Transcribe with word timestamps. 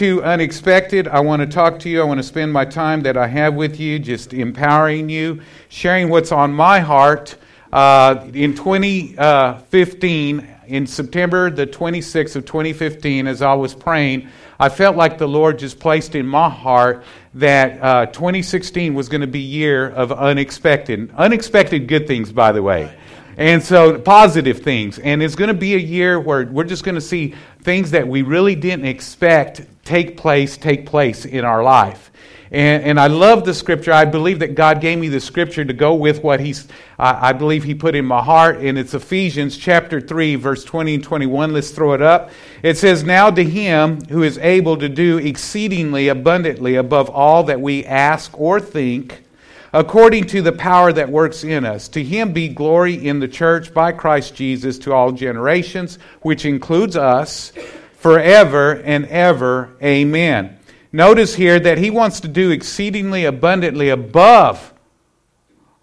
to 0.00 0.22
Unexpected. 0.24 1.06
I 1.08 1.20
want 1.20 1.40
to 1.40 1.46
talk 1.46 1.78
to 1.80 1.90
you. 1.90 2.00
I 2.00 2.04
want 2.04 2.16
to 2.16 2.24
spend 2.24 2.54
my 2.54 2.64
time 2.64 3.02
that 3.02 3.18
I 3.18 3.26
have 3.26 3.52
with 3.52 3.78
you, 3.78 3.98
just 3.98 4.32
empowering 4.32 5.10
you, 5.10 5.42
sharing 5.68 6.08
what's 6.08 6.32
on 6.32 6.54
my 6.54 6.80
heart. 6.80 7.36
Uh, 7.70 8.26
in 8.32 8.54
2015, 8.54 10.48
in 10.68 10.86
September 10.86 11.50
the 11.50 11.66
26th 11.66 12.34
of 12.34 12.46
2015, 12.46 13.26
as 13.26 13.42
I 13.42 13.52
was 13.52 13.74
praying, 13.74 14.26
I 14.58 14.70
felt 14.70 14.96
like 14.96 15.18
the 15.18 15.28
Lord 15.28 15.58
just 15.58 15.78
placed 15.78 16.14
in 16.14 16.26
my 16.26 16.48
heart 16.48 17.04
that 17.34 17.78
uh, 17.82 18.06
2016 18.06 18.94
was 18.94 19.10
going 19.10 19.20
to 19.20 19.26
be 19.26 19.40
year 19.40 19.90
of 19.90 20.12
unexpected, 20.12 21.12
unexpected 21.14 21.88
good 21.88 22.06
things, 22.06 22.32
by 22.32 22.52
the 22.52 22.62
way. 22.62 22.90
And 23.36 23.62
so 23.62 23.98
positive 23.98 24.60
things. 24.60 24.98
And 24.98 25.22
it's 25.22 25.34
going 25.34 25.48
to 25.48 25.54
be 25.54 25.74
a 25.74 25.78
year 25.78 26.18
where 26.18 26.46
we're 26.46 26.64
just 26.64 26.84
going 26.84 26.94
to 26.94 27.02
see 27.02 27.34
things 27.62 27.90
that 27.90 28.08
we 28.08 28.22
really 28.22 28.54
didn't 28.54 28.86
expect 28.86 29.60
take 29.90 30.16
place, 30.16 30.56
take 30.56 30.86
place 30.86 31.24
in 31.24 31.44
our 31.44 31.64
life. 31.64 32.12
And, 32.52 32.84
and 32.84 33.00
I 33.00 33.08
love 33.08 33.44
the 33.44 33.52
scripture. 33.52 33.92
I 33.92 34.04
believe 34.04 34.38
that 34.38 34.54
God 34.54 34.80
gave 34.80 34.98
me 34.98 35.08
the 35.08 35.20
scripture 35.20 35.64
to 35.64 35.72
go 35.72 35.94
with 35.94 36.22
what 36.22 36.38
He's, 36.38 36.68
I 36.96 37.32
believe 37.32 37.64
He 37.64 37.74
put 37.74 37.96
in 37.96 38.04
my 38.04 38.22
heart. 38.22 38.58
And 38.58 38.78
it's 38.78 38.94
Ephesians 38.94 39.56
chapter 39.56 40.00
3, 40.00 40.36
verse 40.36 40.64
20 40.64 40.94
and 40.94 41.04
21. 41.04 41.52
Let's 41.52 41.70
throw 41.70 41.92
it 41.92 42.02
up. 42.02 42.30
It 42.62 42.78
says, 42.78 43.02
Now 43.02 43.30
to 43.30 43.42
Him 43.42 44.00
who 44.06 44.22
is 44.22 44.38
able 44.38 44.76
to 44.76 44.88
do 44.88 45.18
exceedingly 45.18 46.06
abundantly 46.06 46.76
above 46.76 47.10
all 47.10 47.42
that 47.44 47.60
we 47.60 47.84
ask 47.84 48.38
or 48.38 48.60
think 48.60 49.24
according 49.72 50.24
to 50.24 50.42
the 50.42 50.52
power 50.52 50.92
that 50.92 51.08
works 51.08 51.44
in 51.44 51.64
us. 51.64 51.88
To 51.88 52.02
him 52.02 52.32
be 52.32 52.48
glory 52.48 53.06
in 53.06 53.20
the 53.20 53.28
church 53.28 53.72
by 53.72 53.92
Christ 53.92 54.34
Jesus 54.34 54.80
to 54.80 54.92
all 54.92 55.12
generations, 55.12 56.00
which 56.22 56.44
includes 56.44 56.96
us, 56.96 57.52
forever 58.00 58.72
and 58.72 59.06
ever. 59.06 59.76
Amen. 59.82 60.58
Notice 60.92 61.34
here 61.34 61.60
that 61.60 61.78
he 61.78 61.90
wants 61.90 62.20
to 62.20 62.28
do 62.28 62.50
exceedingly 62.50 63.24
abundantly 63.24 63.88
above 63.88 64.74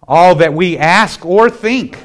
all 0.08 0.36
that 0.36 0.53
we 0.53 0.78
ask 0.78 1.25
or 1.25 1.50
think. 1.50 1.97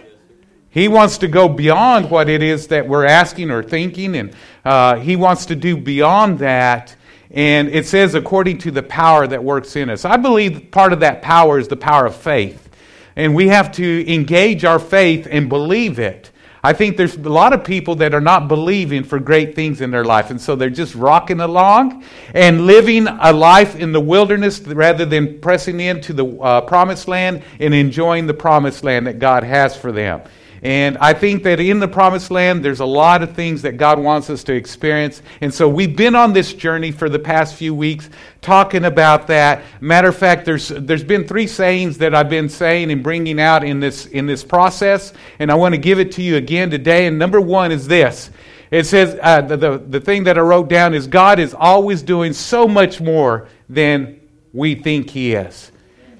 He 0.70 0.88
wants 0.88 1.18
to 1.18 1.28
go 1.28 1.48
beyond 1.48 2.10
what 2.10 2.28
it 2.28 2.42
is 2.42 2.68
that 2.68 2.88
we're 2.88 3.04
asking 3.04 3.50
or 3.50 3.62
thinking, 3.62 4.16
and 4.16 4.34
uh, 4.64 4.96
he 4.96 5.16
wants 5.16 5.46
to 5.46 5.56
do 5.56 5.76
beyond 5.76 6.38
that 6.38 6.96
and 7.32 7.70
it 7.70 7.86
says, 7.86 8.14
according 8.14 8.58
to 8.58 8.70
the 8.70 8.82
power 8.82 9.26
that 9.26 9.42
works 9.42 9.74
in 9.74 9.88
us. 9.88 10.04
I 10.04 10.18
believe 10.18 10.70
part 10.70 10.92
of 10.92 11.00
that 11.00 11.22
power 11.22 11.58
is 11.58 11.66
the 11.66 11.76
power 11.76 12.04
of 12.04 12.14
faith. 12.14 12.68
And 13.16 13.34
we 13.34 13.48
have 13.48 13.72
to 13.72 14.12
engage 14.12 14.64
our 14.66 14.78
faith 14.78 15.26
and 15.30 15.48
believe 15.48 15.98
it. 15.98 16.30
I 16.64 16.72
think 16.72 16.96
there's 16.96 17.16
a 17.16 17.20
lot 17.28 17.52
of 17.52 17.64
people 17.64 17.96
that 17.96 18.14
are 18.14 18.20
not 18.20 18.46
believing 18.46 19.02
for 19.02 19.18
great 19.18 19.56
things 19.56 19.80
in 19.80 19.90
their 19.90 20.04
life. 20.04 20.30
And 20.30 20.40
so 20.40 20.54
they're 20.54 20.70
just 20.70 20.94
rocking 20.94 21.40
along 21.40 22.04
and 22.34 22.66
living 22.66 23.08
a 23.08 23.32
life 23.32 23.74
in 23.74 23.90
the 23.90 24.00
wilderness 24.00 24.60
rather 24.60 25.04
than 25.04 25.40
pressing 25.40 25.80
into 25.80 26.12
the 26.12 26.24
uh, 26.24 26.60
promised 26.60 27.08
land 27.08 27.42
and 27.58 27.74
enjoying 27.74 28.28
the 28.28 28.34
promised 28.34 28.84
land 28.84 29.08
that 29.08 29.18
God 29.18 29.42
has 29.42 29.76
for 29.76 29.90
them. 29.90 30.22
And 30.62 30.96
I 30.98 31.12
think 31.12 31.42
that 31.42 31.58
in 31.58 31.80
the 31.80 31.88
promised 31.88 32.30
land, 32.30 32.64
there's 32.64 32.78
a 32.78 32.86
lot 32.86 33.24
of 33.24 33.34
things 33.34 33.62
that 33.62 33.76
God 33.76 33.98
wants 33.98 34.30
us 34.30 34.44
to 34.44 34.54
experience. 34.54 35.20
And 35.40 35.52
so 35.52 35.68
we've 35.68 35.96
been 35.96 36.14
on 36.14 36.32
this 36.32 36.54
journey 36.54 36.92
for 36.92 37.08
the 37.08 37.18
past 37.18 37.56
few 37.56 37.74
weeks 37.74 38.08
talking 38.40 38.84
about 38.84 39.26
that. 39.26 39.64
Matter 39.80 40.08
of 40.08 40.16
fact, 40.16 40.44
there's, 40.44 40.68
there's 40.68 41.02
been 41.02 41.26
three 41.26 41.48
sayings 41.48 41.98
that 41.98 42.14
I've 42.14 42.30
been 42.30 42.48
saying 42.48 42.92
and 42.92 43.02
bringing 43.02 43.40
out 43.40 43.64
in 43.64 43.80
this, 43.80 44.06
in 44.06 44.26
this 44.26 44.44
process. 44.44 45.12
And 45.40 45.50
I 45.50 45.56
want 45.56 45.74
to 45.74 45.80
give 45.80 45.98
it 45.98 46.12
to 46.12 46.22
you 46.22 46.36
again 46.36 46.70
today. 46.70 47.08
And 47.08 47.18
number 47.18 47.40
one 47.40 47.72
is 47.72 47.88
this. 47.88 48.30
It 48.70 48.86
says, 48.86 49.18
uh, 49.20 49.40
the, 49.40 49.56
the, 49.56 49.78
the 49.78 50.00
thing 50.00 50.24
that 50.24 50.38
I 50.38 50.42
wrote 50.42 50.68
down 50.68 50.94
is 50.94 51.08
God 51.08 51.40
is 51.40 51.54
always 51.54 52.02
doing 52.02 52.32
so 52.32 52.68
much 52.68 53.00
more 53.00 53.48
than 53.68 54.20
we 54.52 54.76
think 54.76 55.10
He 55.10 55.34
is. 55.34 55.71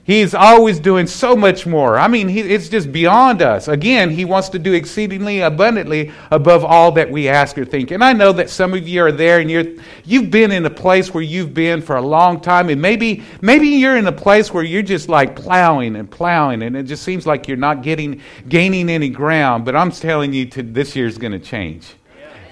He's 0.04 0.34
always 0.34 0.80
doing 0.80 1.06
so 1.06 1.36
much 1.36 1.64
more. 1.64 1.96
I 1.96 2.08
mean, 2.08 2.26
he, 2.26 2.40
it's 2.40 2.68
just 2.68 2.90
beyond 2.90 3.40
us. 3.40 3.68
Again, 3.68 4.10
He 4.10 4.24
wants 4.24 4.48
to 4.48 4.58
do 4.58 4.72
exceedingly 4.72 5.40
abundantly 5.40 6.10
above 6.32 6.64
all 6.64 6.90
that 6.92 7.08
we 7.08 7.28
ask 7.28 7.56
or 7.56 7.64
think. 7.64 7.92
And 7.92 8.02
I 8.02 8.12
know 8.12 8.32
that 8.32 8.50
some 8.50 8.74
of 8.74 8.88
you 8.88 9.04
are 9.04 9.12
there 9.12 9.38
and 9.38 9.48
you're, 9.48 9.64
you've 10.04 10.28
been 10.28 10.50
in 10.50 10.66
a 10.66 10.70
place 10.70 11.14
where 11.14 11.22
you've 11.22 11.54
been 11.54 11.80
for 11.82 11.96
a 11.96 12.02
long 12.02 12.40
time. 12.40 12.68
And 12.68 12.82
maybe, 12.82 13.22
maybe 13.40 13.68
you're 13.68 13.96
in 13.96 14.08
a 14.08 14.12
place 14.12 14.52
where 14.52 14.64
you're 14.64 14.82
just 14.82 15.08
like 15.08 15.36
plowing 15.36 15.94
and 15.94 16.10
plowing 16.10 16.62
and 16.62 16.76
it 16.76 16.84
just 16.84 17.04
seems 17.04 17.24
like 17.24 17.46
you're 17.46 17.56
not 17.56 17.82
getting, 17.82 18.20
gaining 18.48 18.90
any 18.90 19.08
ground. 19.08 19.64
But 19.64 19.76
I'm 19.76 19.92
telling 19.92 20.32
you, 20.32 20.46
to, 20.46 20.64
this 20.64 20.96
year's 20.96 21.16
going 21.16 21.32
to 21.32 21.38
change. 21.38 21.94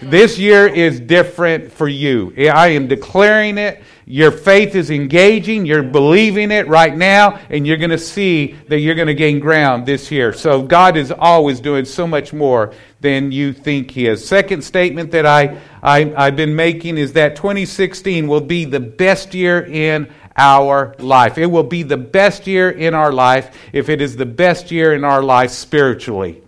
This 0.03 0.39
year 0.39 0.67
is 0.67 0.99
different 0.99 1.73
for 1.73 1.89
you. 1.89 2.33
I 2.39 2.69
am 2.69 2.87
declaring 2.87 3.59
it. 3.59 3.83
Your 4.11 4.33
faith 4.33 4.75
is 4.75 4.91
engaging. 4.91 5.65
You're 5.67 5.85
believing 5.85 6.51
it 6.51 6.67
right 6.67 6.97
now, 6.97 7.39
and 7.49 7.65
you're 7.65 7.77
going 7.77 7.91
to 7.91 7.99
see 7.99 8.57
that 8.67 8.81
you're 8.81 8.97
going 8.97 9.07
to 9.07 9.15
gain 9.15 9.39
ground 9.39 9.87
this 9.87 10.11
year. 10.11 10.33
So 10.33 10.63
God 10.63 10.97
is 10.97 11.13
always 11.13 11.61
doing 11.61 11.85
so 11.85 12.09
much 12.09 12.33
more 12.33 12.75
than 13.01 13.31
you 13.31 13.53
think 13.53 13.93
He 13.93 14.09
is. 14.09 14.27
Second 14.27 14.65
statement 14.65 15.13
that 15.13 15.27
I, 15.27 15.59
I, 15.81 16.13
I've 16.17 16.35
been 16.35 16.57
making 16.57 16.99
is 16.99 17.13
that 17.13 17.37
2016 17.37 18.27
will 18.27 18.41
be 18.41 18.65
the 18.65 18.81
best 18.81 19.33
year 19.33 19.63
in 19.63 20.13
our 20.37 20.97
life. 20.99 21.39
It 21.39 21.47
will 21.47 21.63
be 21.63 21.85
the 21.85 21.97
best 21.97 22.49
year 22.49 22.69
in 22.69 22.95
our 22.95 23.13
life 23.13 23.57
if 23.73 23.89
it 23.89 24.01
is 24.01 24.17
the 24.17 24.27
best 24.27 24.73
year 24.73 24.93
in 24.93 25.05
our 25.05 25.23
life 25.23 25.53
spiritually. 25.53 26.43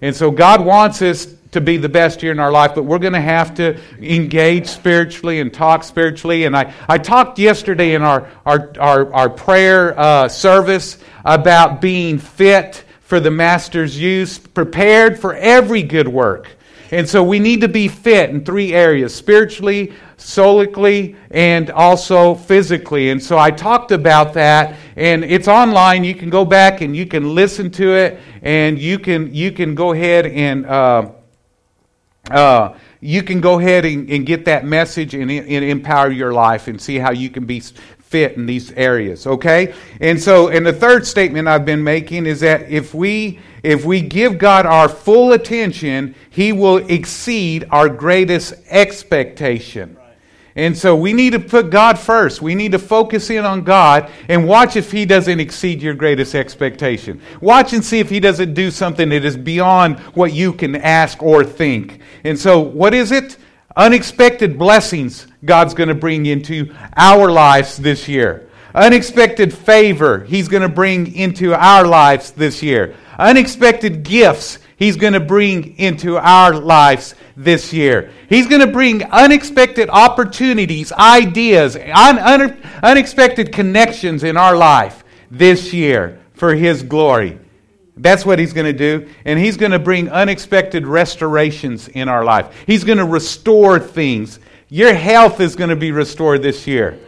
And 0.00 0.14
so 0.14 0.30
God 0.30 0.64
wants 0.64 1.02
us 1.02 1.34
to 1.52 1.60
be 1.60 1.76
the 1.76 1.88
best 1.88 2.22
year 2.22 2.32
in 2.32 2.38
our 2.38 2.52
life, 2.52 2.74
but 2.74 2.84
we're 2.84 2.98
going 2.98 3.14
to 3.14 3.20
have 3.20 3.54
to 3.54 3.78
engage 4.00 4.66
spiritually 4.66 5.40
and 5.40 5.52
talk 5.52 5.82
spiritually. 5.82 6.44
And 6.44 6.56
I, 6.56 6.72
I 6.88 6.98
talked 6.98 7.38
yesterday 7.38 7.94
in 7.94 8.02
our, 8.02 8.28
our, 8.44 8.72
our, 8.78 9.12
our 9.14 9.30
prayer 9.30 9.98
uh, 9.98 10.28
service 10.28 10.98
about 11.24 11.80
being 11.80 12.18
fit 12.18 12.84
for 13.00 13.20
the 13.20 13.30
Master's 13.30 13.98
use, 13.98 14.38
prepared 14.38 15.18
for 15.18 15.34
every 15.34 15.82
good 15.82 16.08
work. 16.08 16.48
And 16.90 17.08
so 17.08 17.22
we 17.22 17.38
need 17.38 17.62
to 17.62 17.68
be 17.68 17.88
fit 17.88 18.30
in 18.30 18.44
three 18.44 18.72
areas 18.72 19.14
spiritually, 19.14 19.92
solically, 20.16 21.16
and 21.30 21.70
also 21.70 22.34
physically. 22.34 23.10
And 23.10 23.22
so 23.22 23.38
I 23.38 23.50
talked 23.50 23.92
about 23.92 24.34
that, 24.34 24.76
and 24.96 25.22
it's 25.22 25.48
online. 25.48 26.04
You 26.04 26.14
can 26.14 26.30
go 26.30 26.46
back 26.46 26.80
and 26.80 26.96
you 26.96 27.06
can 27.06 27.34
listen 27.34 27.70
to 27.72 27.94
it, 27.94 28.20
and 28.40 28.78
you 28.78 28.98
can, 28.98 29.34
you 29.34 29.52
can 29.52 29.74
go 29.74 29.92
ahead 29.92 30.26
and. 30.26 30.66
Uh, 30.66 31.10
uh, 32.30 32.76
you 33.00 33.22
can 33.22 33.40
go 33.40 33.58
ahead 33.58 33.84
and, 33.84 34.10
and 34.10 34.26
get 34.26 34.44
that 34.46 34.64
message 34.64 35.14
and, 35.14 35.30
and, 35.30 35.64
empower 35.64 36.10
your 36.10 36.32
life 36.32 36.66
and 36.66 36.80
see 36.80 36.98
how 36.98 37.12
you 37.12 37.30
can 37.30 37.44
be 37.46 37.60
fit 37.60 38.36
in 38.36 38.46
these 38.46 38.72
areas 38.72 39.26
okay? 39.26 39.74
And 40.00 40.20
so 40.20 40.48
and 40.48 40.64
the 40.64 40.72
third 40.72 41.06
statement 41.06 41.46
i've 41.46 41.66
been 41.66 41.84
making 41.84 42.24
is 42.24 42.40
that 42.40 42.70
if 42.70 42.94
we 42.94 43.38
if 43.62 43.84
we 43.84 44.00
give 44.00 44.38
god 44.38 44.64
our 44.64 44.88
full 44.88 45.32
attention 45.32 46.14
he 46.30 46.52
will 46.52 46.78
exceed 46.90 47.66
our 47.70 47.88
greatest 47.90 48.54
expectation 48.70 49.97
and 50.58 50.76
so 50.76 50.96
we 50.96 51.12
need 51.12 51.34
to 51.34 51.38
put 51.38 51.70
God 51.70 52.00
first. 52.00 52.42
We 52.42 52.56
need 52.56 52.72
to 52.72 52.80
focus 52.80 53.30
in 53.30 53.44
on 53.44 53.62
God 53.62 54.10
and 54.28 54.44
watch 54.44 54.74
if 54.74 54.90
He 54.90 55.06
doesn't 55.06 55.38
exceed 55.38 55.80
your 55.80 55.94
greatest 55.94 56.34
expectation. 56.34 57.20
Watch 57.40 57.72
and 57.74 57.84
see 57.84 58.00
if 58.00 58.10
He 58.10 58.18
doesn't 58.18 58.54
do 58.54 58.72
something 58.72 59.08
that 59.10 59.24
is 59.24 59.36
beyond 59.36 60.00
what 60.16 60.32
you 60.32 60.52
can 60.52 60.74
ask 60.74 61.22
or 61.22 61.44
think. 61.44 62.00
And 62.24 62.36
so, 62.36 62.58
what 62.58 62.92
is 62.92 63.12
it? 63.12 63.36
Unexpected 63.76 64.58
blessings 64.58 65.28
God's 65.44 65.74
going 65.74 65.90
to 65.90 65.94
bring 65.94 66.26
into 66.26 66.74
our 66.96 67.30
lives 67.30 67.76
this 67.76 68.08
year. 68.08 68.50
Unexpected 68.74 69.54
favor 69.54 70.24
He's 70.24 70.48
going 70.48 70.62
to 70.64 70.68
bring 70.68 71.14
into 71.14 71.54
our 71.54 71.86
lives 71.86 72.32
this 72.32 72.64
year. 72.64 72.96
Unexpected 73.16 74.02
gifts 74.02 74.58
He's 74.78 74.96
going 74.96 75.14
to 75.14 75.20
bring 75.20 75.76
into 75.76 76.18
our 76.18 76.54
lives 76.54 77.16
this 77.36 77.72
year. 77.72 78.12
He's 78.28 78.46
going 78.46 78.60
to 78.60 78.68
bring 78.68 79.02
unexpected 79.02 79.90
opportunities, 79.90 80.92
ideas, 80.92 81.74
un- 81.74 82.18
un- 82.18 82.62
unexpected 82.84 83.52
connections 83.52 84.22
in 84.22 84.36
our 84.36 84.54
life 84.56 85.02
this 85.32 85.72
year 85.72 86.20
for 86.34 86.54
His 86.54 86.84
glory. 86.84 87.40
That's 87.96 88.24
what 88.24 88.38
He's 88.38 88.52
going 88.52 88.72
to 88.72 88.72
do. 88.72 89.08
And 89.24 89.36
He's 89.36 89.56
going 89.56 89.72
to 89.72 89.80
bring 89.80 90.10
unexpected 90.10 90.86
restorations 90.86 91.88
in 91.88 92.08
our 92.08 92.24
life. 92.24 92.54
He's 92.64 92.84
going 92.84 92.98
to 92.98 93.04
restore 93.04 93.80
things. 93.80 94.38
Your 94.68 94.94
health 94.94 95.40
is 95.40 95.56
going 95.56 95.70
to 95.70 95.76
be 95.76 95.90
restored 95.90 96.40
this 96.40 96.68
year, 96.68 97.00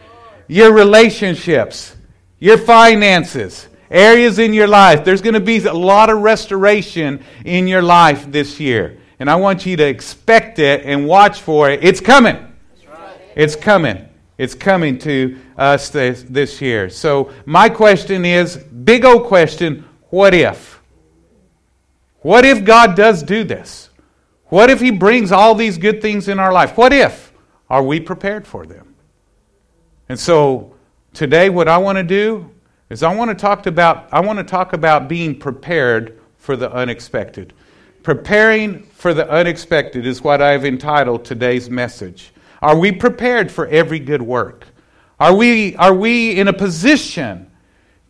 your 0.48 0.72
relationships, 0.72 1.94
your 2.40 2.58
finances 2.58 3.68
areas 3.90 4.38
in 4.38 4.54
your 4.54 4.68
life. 4.68 5.04
There's 5.04 5.22
going 5.22 5.34
to 5.34 5.40
be 5.40 5.58
a 5.58 5.72
lot 5.72 6.10
of 6.10 6.18
restoration 6.18 7.22
in 7.44 7.66
your 7.66 7.82
life 7.82 8.30
this 8.30 8.60
year. 8.60 8.98
And 9.18 9.28
I 9.28 9.36
want 9.36 9.66
you 9.66 9.76
to 9.76 9.86
expect 9.86 10.58
it 10.58 10.82
and 10.84 11.06
watch 11.06 11.40
for 11.40 11.68
it. 11.68 11.84
It's 11.84 12.00
coming. 12.00 12.46
It's 13.34 13.56
coming. 13.56 14.08
It's 14.38 14.54
coming 14.54 14.98
to 15.00 15.38
us 15.58 15.90
this, 15.90 16.24
this 16.26 16.62
year. 16.62 16.88
So, 16.88 17.30
my 17.44 17.68
question 17.68 18.24
is 18.24 18.56
big 18.56 19.04
old 19.04 19.26
question 19.26 19.84
what 20.08 20.32
if? 20.34 20.80
What 22.20 22.44
if 22.44 22.64
God 22.64 22.96
does 22.96 23.22
do 23.22 23.44
this? 23.44 23.90
What 24.46 24.70
if 24.70 24.80
He 24.80 24.90
brings 24.90 25.30
all 25.30 25.54
these 25.54 25.78
good 25.78 26.00
things 26.02 26.28
in 26.28 26.38
our 26.38 26.52
life? 26.52 26.76
What 26.76 26.92
if? 26.92 27.32
Are 27.68 27.82
we 27.82 28.00
prepared 28.00 28.46
for 28.46 28.66
them? 28.66 28.94
And 30.08 30.18
so 30.18 30.74
today, 31.12 31.50
what 31.50 31.68
I 31.68 31.78
want 31.78 31.96
to 31.98 32.02
do 32.02 32.50
is 32.90 33.02
I 33.02 33.14
want 33.14 33.30
to 33.30 33.34
talk 33.34 33.66
about 33.66 34.08
I 34.12 34.20
want 34.20 34.38
to 34.38 34.44
talk 34.44 34.72
about 34.72 35.08
being 35.08 35.38
prepared 35.38 36.20
for 36.36 36.56
the 36.56 36.70
unexpected. 36.72 37.54
Preparing 38.02 38.82
for 38.82 39.14
the 39.14 39.30
unexpected 39.30 40.06
is 40.06 40.22
what 40.22 40.42
I've 40.42 40.64
entitled 40.64 41.24
today's 41.24 41.70
message. 41.70 42.32
Are 42.62 42.76
we 42.76 42.92
prepared 42.92 43.50
for 43.50 43.66
every 43.68 43.98
good 43.98 44.22
work? 44.22 44.66
Are 45.18 45.34
we, 45.34 45.76
are 45.76 45.94
we 45.94 46.38
in 46.38 46.48
a 46.48 46.52
position 46.52 47.50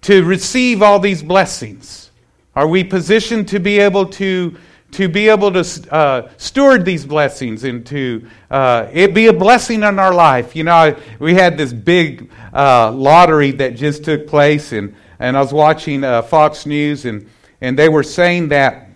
to 0.02 0.24
receive 0.24 0.80
all 0.80 1.00
these 1.00 1.24
blessings? 1.24 2.12
Are 2.54 2.68
we 2.68 2.84
positioned 2.84 3.48
to 3.48 3.58
be 3.58 3.80
able 3.80 4.06
to, 4.06 4.56
to 4.92 5.08
be 5.08 5.28
able 5.28 5.52
to 5.52 5.92
uh, 5.92 6.30
steward 6.36 6.84
these 6.84 7.06
blessings 7.06 7.64
and 7.64 7.86
to 7.86 8.26
uh, 8.50 8.88
it 8.92 9.14
be 9.14 9.26
a 9.26 9.32
blessing 9.32 9.82
in 9.82 9.98
our 9.98 10.14
life? 10.14 10.56
You 10.56 10.64
know, 10.64 10.96
we 11.18 11.34
had 11.34 11.56
this 11.56 11.72
big 11.72 12.30
uh, 12.52 12.90
lottery 12.92 13.52
that 13.52 13.76
just 13.76 14.04
took 14.04 14.26
place, 14.26 14.72
and, 14.72 14.94
and 15.18 15.36
I 15.36 15.40
was 15.40 15.52
watching 15.52 16.04
uh, 16.04 16.22
Fox 16.22 16.66
News, 16.66 17.04
and, 17.04 17.28
and 17.60 17.78
they 17.78 17.88
were 17.88 18.02
saying 18.02 18.48
that 18.48 18.90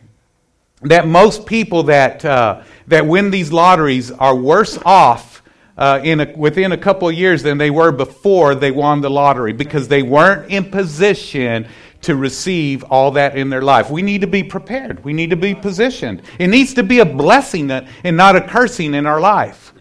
that 0.85 1.09
most 1.09 1.47
people 1.47 1.85
that, 1.85 2.25
uh, 2.25 2.63
that 2.89 3.07
win 3.07 3.31
these 3.31 3.51
lotteries 3.51 4.11
are 4.11 4.37
worse 4.37 4.79
off 4.85 5.43
uh, 5.77 6.01
in 6.05 6.21
a, 6.21 6.33
within 6.37 6.73
a 6.73 6.77
couple 6.77 7.09
of 7.09 7.15
years 7.15 7.43
than 7.43 7.59
they 7.59 7.71
were 7.71 7.91
before 7.91 8.55
they 8.55 8.71
won 8.71 9.01
the 9.01 9.11
lottery 9.11 9.53
because 9.53 9.89
they 9.89 10.03
weren't 10.03 10.51
in 10.51 10.71
position 10.71 11.67
to 12.05 12.17
receive 12.17 12.85
all 12.85 13.11
that 13.13 13.37
in 13.37 13.51
their 13.51 13.63
life. 13.63 13.91
We 13.91 14.03
need 14.03 14.21
to 14.21 14.27
be 14.27 14.43
prepared. 14.43 15.05
We 15.05 15.13
need 15.13 15.31
to 15.31 15.37
be 15.37 15.55
positioned. 15.55 16.23
It 16.39 16.49
needs 16.49 16.75
to 16.75 16.83
be 16.83 17.01
a 17.01 17.05
blessing 17.05 17.71
and 17.71 18.17
not 18.17 18.37
a 18.37 18.41
cursing 18.41 18.95
in 18.95 19.07
our 19.07 19.21
life. 19.21 19.73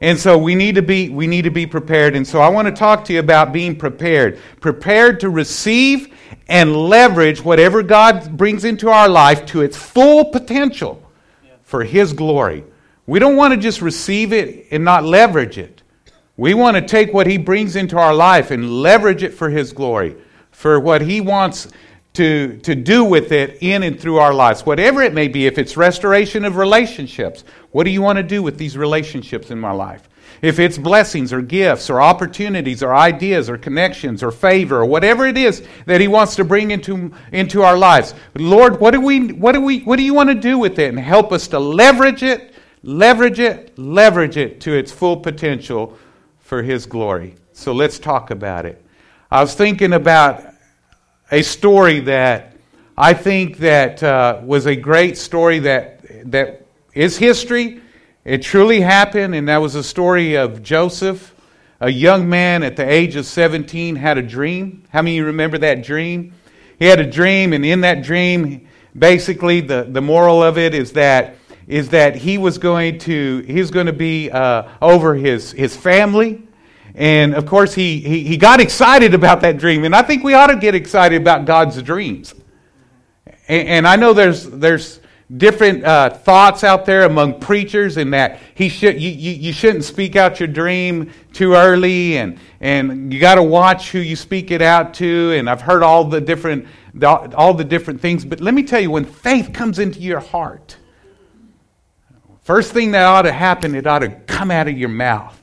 And 0.00 0.18
so 0.18 0.38
we 0.38 0.54
need 0.54 0.76
to 0.76 0.82
be 0.82 1.08
we 1.08 1.26
need 1.26 1.42
to 1.42 1.50
be 1.50 1.66
prepared. 1.66 2.14
And 2.14 2.26
so 2.26 2.40
I 2.40 2.48
want 2.48 2.66
to 2.66 2.72
talk 2.72 3.04
to 3.06 3.12
you 3.12 3.18
about 3.18 3.52
being 3.52 3.76
prepared. 3.76 4.38
Prepared 4.60 5.20
to 5.20 5.30
receive 5.30 6.14
and 6.46 6.74
leverage 6.74 7.42
whatever 7.42 7.82
God 7.82 8.36
brings 8.36 8.64
into 8.64 8.88
our 8.88 9.08
life 9.08 9.44
to 9.46 9.62
its 9.62 9.76
full 9.76 10.26
potential 10.26 11.02
for 11.62 11.82
his 11.84 12.12
glory. 12.12 12.64
We 13.06 13.18
don't 13.18 13.36
want 13.36 13.54
to 13.54 13.60
just 13.60 13.82
receive 13.82 14.32
it 14.32 14.68
and 14.70 14.84
not 14.84 15.04
leverage 15.04 15.58
it. 15.58 15.82
We 16.38 16.54
want 16.54 16.76
to 16.76 16.82
take 16.82 17.12
what 17.12 17.26
He 17.26 17.36
brings 17.36 17.74
into 17.74 17.98
our 17.98 18.14
life 18.14 18.52
and 18.52 18.80
leverage 18.80 19.24
it 19.24 19.34
for 19.34 19.50
His 19.50 19.72
glory, 19.72 20.14
for 20.58 20.80
what 20.80 21.00
He 21.00 21.20
wants 21.20 21.68
to, 22.14 22.58
to 22.58 22.74
do 22.74 23.04
with 23.04 23.32
it 23.32 23.58
in 23.60 23.82
and 23.82 23.98
through 23.98 24.18
our 24.18 24.34
lives. 24.34 24.66
Whatever 24.66 25.02
it 25.02 25.14
may 25.14 25.28
be, 25.28 25.46
if 25.46 25.58
it's 25.58 25.76
restoration 25.76 26.44
of 26.44 26.56
relationships, 26.56 27.44
what 27.70 27.84
do 27.84 27.90
you 27.90 28.02
want 28.02 28.16
to 28.16 28.22
do 28.22 28.42
with 28.42 28.58
these 28.58 28.76
relationships 28.76 29.50
in 29.50 29.58
my 29.58 29.70
life? 29.70 30.08
If 30.40 30.58
it's 30.58 30.78
blessings 30.78 31.32
or 31.32 31.42
gifts 31.42 31.90
or 31.90 32.00
opportunities 32.00 32.82
or 32.82 32.94
ideas 32.94 33.50
or 33.50 33.58
connections 33.58 34.22
or 34.22 34.30
favor 34.30 34.78
or 34.78 34.86
whatever 34.86 35.26
it 35.26 35.36
is 35.36 35.66
that 35.86 36.00
He 36.00 36.08
wants 36.08 36.36
to 36.36 36.44
bring 36.44 36.70
into, 36.70 37.12
into 37.32 37.62
our 37.62 37.76
lives. 37.76 38.14
Lord, 38.34 38.80
what 38.80 38.92
do, 38.92 39.00
we, 39.00 39.32
what, 39.32 39.52
do 39.52 39.60
we, 39.60 39.80
what 39.80 39.96
do 39.96 40.02
you 40.02 40.14
want 40.14 40.28
to 40.28 40.34
do 40.34 40.58
with 40.58 40.78
it? 40.78 40.88
And 40.88 40.98
help 40.98 41.32
us 41.32 41.48
to 41.48 41.58
leverage 41.58 42.22
it 42.22 42.54
Leverage 42.82 43.40
it, 43.40 43.76
leverage 43.78 44.36
it 44.36 44.60
to 44.62 44.72
its 44.72 44.92
full 44.92 45.16
potential 45.16 45.98
for 46.38 46.62
His 46.62 46.86
glory. 46.86 47.34
So 47.52 47.72
let's 47.72 47.98
talk 47.98 48.30
about 48.30 48.66
it. 48.66 48.84
I 49.30 49.40
was 49.40 49.54
thinking 49.54 49.92
about 49.92 50.47
a 51.30 51.42
story 51.42 52.00
that 52.00 52.54
I 52.96 53.14
think 53.14 53.58
that 53.58 54.02
uh, 54.02 54.40
was 54.42 54.66
a 54.66 54.74
great 54.74 55.18
story 55.18 55.58
that 55.60 56.30
that 56.30 56.66
is 56.94 57.18
history. 57.18 57.80
It 58.24 58.42
truly 58.42 58.80
happened, 58.80 59.34
and 59.34 59.48
that 59.48 59.58
was 59.58 59.74
a 59.74 59.84
story 59.84 60.34
of 60.34 60.62
Joseph, 60.62 61.34
a 61.80 61.90
young 61.90 62.28
man 62.28 62.62
at 62.62 62.76
the 62.76 62.88
age 62.88 63.14
of 63.16 63.24
17 63.24 63.96
had 63.96 64.18
a 64.18 64.22
dream. 64.22 64.84
How 64.90 65.02
many 65.02 65.12
of 65.12 65.16
you 65.18 65.26
remember 65.26 65.58
that 65.58 65.82
dream? 65.82 66.34
He 66.78 66.86
had 66.86 67.00
a 67.00 67.08
dream, 67.08 67.52
and 67.52 67.64
in 67.64 67.82
that 67.82 68.02
dream, 68.02 68.66
basically 68.98 69.60
the, 69.60 69.86
the 69.88 70.00
moral 70.00 70.42
of 70.42 70.58
it 70.58 70.74
is 70.74 70.92
that 70.92 71.36
is 71.66 71.90
that 71.90 72.16
he 72.16 72.38
was 72.38 72.56
going 72.56 72.98
to 72.98 73.44
he 73.46 73.60
was 73.60 73.70
going 73.70 73.86
to 73.86 73.92
be 73.92 74.30
uh, 74.30 74.62
over 74.80 75.14
his 75.14 75.52
his 75.52 75.76
family 75.76 76.47
and 76.98 77.34
of 77.34 77.46
course 77.46 77.74
he, 77.74 78.00
he 78.00 78.24
he 78.24 78.36
got 78.36 78.60
excited 78.60 79.14
about 79.14 79.40
that 79.40 79.56
dream. 79.56 79.84
And 79.84 79.94
i 79.94 80.02
think 80.02 80.22
we 80.22 80.34
ought 80.34 80.48
to 80.48 80.56
get 80.56 80.74
excited 80.74 81.20
about 81.20 81.46
god's 81.46 81.80
dreams. 81.82 82.34
And, 83.48 83.68
and 83.68 83.88
i 83.88 83.96
know 83.96 84.12
there's 84.12 84.44
there's 84.44 85.00
different 85.36 85.84
uh, 85.84 86.08
thoughts 86.10 86.64
out 86.64 86.86
there 86.86 87.04
among 87.04 87.38
preachers 87.38 87.98
in 87.98 88.10
that 88.10 88.40
he 88.54 88.68
should 88.68 89.00
you, 89.00 89.10
you, 89.10 89.32
you 89.32 89.52
shouldn't 89.52 89.84
speak 89.84 90.16
out 90.16 90.40
your 90.40 90.48
dream 90.48 91.10
too 91.32 91.54
early. 91.54 92.18
And 92.18 92.38
and 92.60 93.12
you 93.12 93.20
got 93.20 93.36
to 93.36 93.42
watch 93.42 93.90
who 93.90 94.00
you 94.00 94.16
speak 94.16 94.50
it 94.50 94.60
out 94.60 94.94
to. 94.94 95.32
And 95.32 95.48
i've 95.48 95.62
heard 95.62 95.82
all 95.82 96.04
the 96.04 96.20
different 96.20 96.66
all 97.02 97.54
the 97.54 97.64
different 97.64 98.00
things. 98.00 98.24
But 98.24 98.40
let 98.40 98.54
me 98.54 98.62
tell 98.62 98.80
you 98.80 98.90
when 98.90 99.04
faith 99.04 99.52
comes 99.52 99.78
into 99.78 100.00
your 100.00 100.20
heart 100.20 100.76
First 102.48 102.72
thing 102.72 102.92
that 102.92 103.04
ought 103.04 103.22
to 103.22 103.32
happen, 103.32 103.74
it 103.74 103.86
ought 103.86 103.98
to 103.98 104.08
come 104.08 104.50
out 104.50 104.68
of 104.68 104.78
your 104.78 104.88
mouth. 104.88 105.37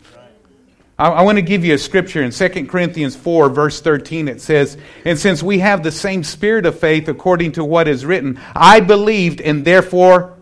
I, 0.97 1.09
I 1.09 1.21
want 1.23 1.37
to 1.37 1.41
give 1.41 1.65
you 1.65 1.73
a 1.73 1.77
scripture 1.77 2.23
in 2.23 2.31
2 2.31 2.67
Corinthians 2.67 3.15
4, 3.15 3.49
verse 3.49 3.81
13. 3.81 4.27
It 4.27 4.41
says, 4.41 4.77
And 5.03 5.19
since 5.19 5.43
we 5.43 5.59
have 5.59 5.83
the 5.83 5.91
same 5.91 6.23
spirit 6.23 6.65
of 6.65 6.79
faith 6.79 7.07
according 7.07 7.53
to 7.53 7.65
what 7.65 7.87
is 7.87 8.05
written, 8.05 8.39
I 8.55 8.79
believed 8.79 9.41
and 9.41 9.65
therefore 9.65 10.37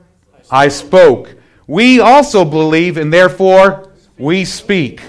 I 0.52 0.68
spoke. 0.68 1.36
We 1.66 2.00
also 2.00 2.46
believe 2.46 2.98
and 2.98 3.12
therefore 3.12 3.92
we 4.18 4.46
speak. 4.46 5.02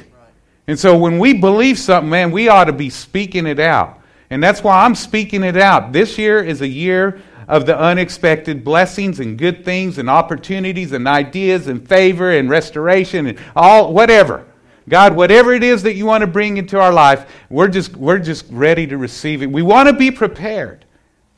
And 0.66 0.78
so 0.78 0.96
when 0.96 1.18
we 1.18 1.34
believe 1.34 1.78
something, 1.78 2.08
man, 2.08 2.30
we 2.30 2.48
ought 2.48 2.64
to 2.64 2.72
be 2.72 2.88
speaking 2.88 3.46
it 3.46 3.60
out. 3.60 4.00
And 4.30 4.42
that's 4.42 4.64
why 4.64 4.84
I'm 4.84 4.94
speaking 4.94 5.42
it 5.42 5.58
out. 5.58 5.92
This 5.92 6.16
year 6.16 6.42
is 6.42 6.62
a 6.62 6.68
year 6.68 7.20
of 7.46 7.66
the 7.66 7.78
unexpected 7.78 8.64
blessings 8.64 9.20
and 9.20 9.36
good 9.36 9.62
things 9.62 9.98
and 9.98 10.08
opportunities 10.08 10.92
and 10.92 11.06
ideas 11.06 11.66
and 11.66 11.86
favor 11.86 12.30
and 12.30 12.48
restoration 12.48 13.26
and 13.26 13.38
all 13.54 13.92
whatever. 13.92 14.46
God, 14.88 15.16
whatever 15.16 15.52
it 15.52 15.62
is 15.62 15.82
that 15.84 15.94
you 15.94 16.06
want 16.06 16.22
to 16.22 16.26
bring 16.26 16.56
into 16.56 16.78
our 16.78 16.92
life, 16.92 17.30
we're 17.48 17.68
just, 17.68 17.96
we're 17.96 18.18
just 18.18 18.46
ready 18.50 18.86
to 18.86 18.98
receive 18.98 19.42
it. 19.42 19.50
We 19.50 19.62
want 19.62 19.88
to 19.88 19.94
be 19.94 20.10
prepared. 20.10 20.84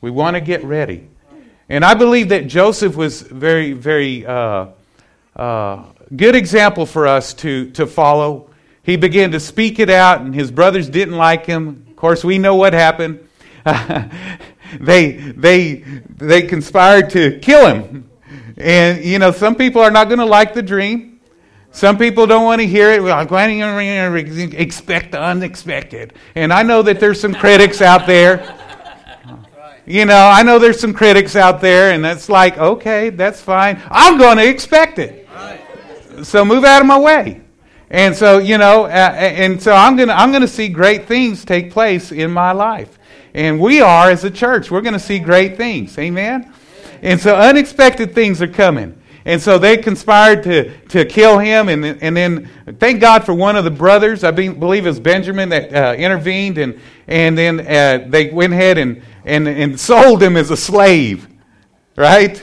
We 0.01 0.11
want 0.11 0.35
to 0.35 0.41
get 0.41 0.63
ready. 0.63 1.07
And 1.69 1.83
I 1.83 1.93
believe 1.93 2.29
that 2.29 2.47
Joseph 2.47 2.95
was 2.95 3.21
very, 3.21 3.73
very 3.73 4.25
uh, 4.25 4.67
uh, 5.35 5.85
good 6.15 6.35
example 6.35 6.85
for 6.85 7.07
us 7.07 7.33
to, 7.35 7.71
to 7.71 7.87
follow. 7.87 8.49
He 8.83 8.95
began 8.95 9.31
to 9.31 9.39
speak 9.39 9.79
it 9.79 9.89
out, 9.89 10.21
and 10.21 10.33
his 10.33 10.49
brothers 10.49 10.89
didn't 10.89 11.17
like 11.17 11.45
him. 11.45 11.85
Of 11.89 11.95
course, 11.95 12.23
we 12.23 12.37
know 12.37 12.55
what 12.55 12.73
happened. 12.73 13.27
they, 14.79 15.11
they, 15.11 15.73
they 16.09 16.43
conspired 16.43 17.09
to 17.11 17.39
kill 17.39 17.67
him. 17.67 18.09
And, 18.55 19.03
you 19.03 19.19
know, 19.19 19.31
some 19.31 19.55
people 19.55 19.81
are 19.81 19.91
not 19.91 20.07
going 20.07 20.19
to 20.19 20.25
like 20.25 20.53
the 20.53 20.63
dream. 20.63 21.16
Some 21.71 21.97
people 21.97 22.25
don't 22.25 22.43
want 22.43 22.61
to 22.61 22.67
hear 22.67 22.91
it. 22.91 23.03
Well, 23.03 23.17
I'm 23.17 23.27
going 23.27 23.59
to 23.59 24.61
expect 24.61 25.11
the 25.11 25.21
unexpected. 25.21 26.13
And 26.35 26.51
I 26.51 26.63
know 26.63 26.81
that 26.81 26.99
there's 26.99 27.19
some 27.19 27.35
critics 27.35 27.81
out 27.81 28.07
there. 28.07 28.55
You 29.85 30.05
know, 30.05 30.27
I 30.27 30.43
know 30.43 30.59
there's 30.59 30.79
some 30.79 30.93
critics 30.93 31.35
out 31.35 31.61
there, 31.61 31.91
and 31.91 32.03
that's 32.03 32.27
like, 32.27 32.57
okay, 32.57 33.09
that's 33.09 33.39
fine. 33.39 33.81
I'm 33.89 34.17
going 34.17 34.37
to 34.37 34.47
expect 34.47 34.99
it. 34.99 35.27
So 36.23 36.43
move 36.43 36.65
out 36.65 36.81
of 36.81 36.87
my 36.87 36.99
way. 36.99 37.41
And 37.89 38.13
so, 38.15 38.37
you 38.39 38.57
know, 38.57 38.85
uh, 38.85 38.87
and 38.87 39.61
so 39.61 39.71
I'm 39.73 39.95
going 39.95 40.09
to 40.09 40.17
I'm 40.17 40.31
going 40.31 40.41
to 40.41 40.47
see 40.47 40.67
great 40.67 41.05
things 41.05 41.45
take 41.45 41.71
place 41.71 42.11
in 42.11 42.31
my 42.31 42.51
life. 42.51 42.99
And 43.33 43.59
we 43.61 43.81
are, 43.81 44.09
as 44.09 44.23
a 44.23 44.31
church, 44.31 44.71
we're 44.71 44.81
going 44.81 44.93
to 44.93 44.99
see 44.99 45.19
great 45.19 45.57
things. 45.57 45.97
Amen? 45.97 46.51
And 47.01 47.21
so 47.21 47.35
unexpected 47.35 48.13
things 48.13 48.41
are 48.41 48.47
coming. 48.47 48.99
And 49.27 49.41
so 49.41 49.57
they 49.57 49.75
conspired 49.75 50.41
to, 50.43 50.79
to 50.87 51.03
kill 51.03 51.37
him. 51.37 51.67
And, 51.67 51.85
and 52.01 52.15
then 52.15 52.49
thank 52.79 53.01
God 53.01 53.25
for 53.25 53.33
one 53.33 53.57
of 53.57 53.65
the 53.65 53.71
brothers, 53.71 54.23
I 54.23 54.31
believe 54.31 54.85
it 54.85 54.89
was 54.89 55.01
Benjamin, 55.01 55.49
that 55.49 55.75
uh, 55.75 55.93
intervened. 55.95 56.57
And, 56.57 56.79
and 57.07 57.37
then 57.37 57.59
uh, 57.59 58.05
they 58.07 58.29
went 58.29 58.53
ahead 58.53 58.77
and, 58.77 59.01
and, 59.25 59.45
and 59.45 59.77
sold 59.77 60.23
him 60.23 60.37
as 60.37 60.49
a 60.49 60.55
slave. 60.55 61.27
Right? 61.97 62.41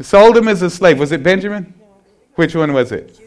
Sold 0.00 0.36
him 0.36 0.46
as 0.46 0.62
a 0.62 0.70
slave. 0.70 1.00
Was 1.00 1.10
it 1.10 1.24
Benjamin? 1.24 1.74
Which 2.36 2.54
one 2.54 2.72
was 2.72 2.92
it? 2.92 3.18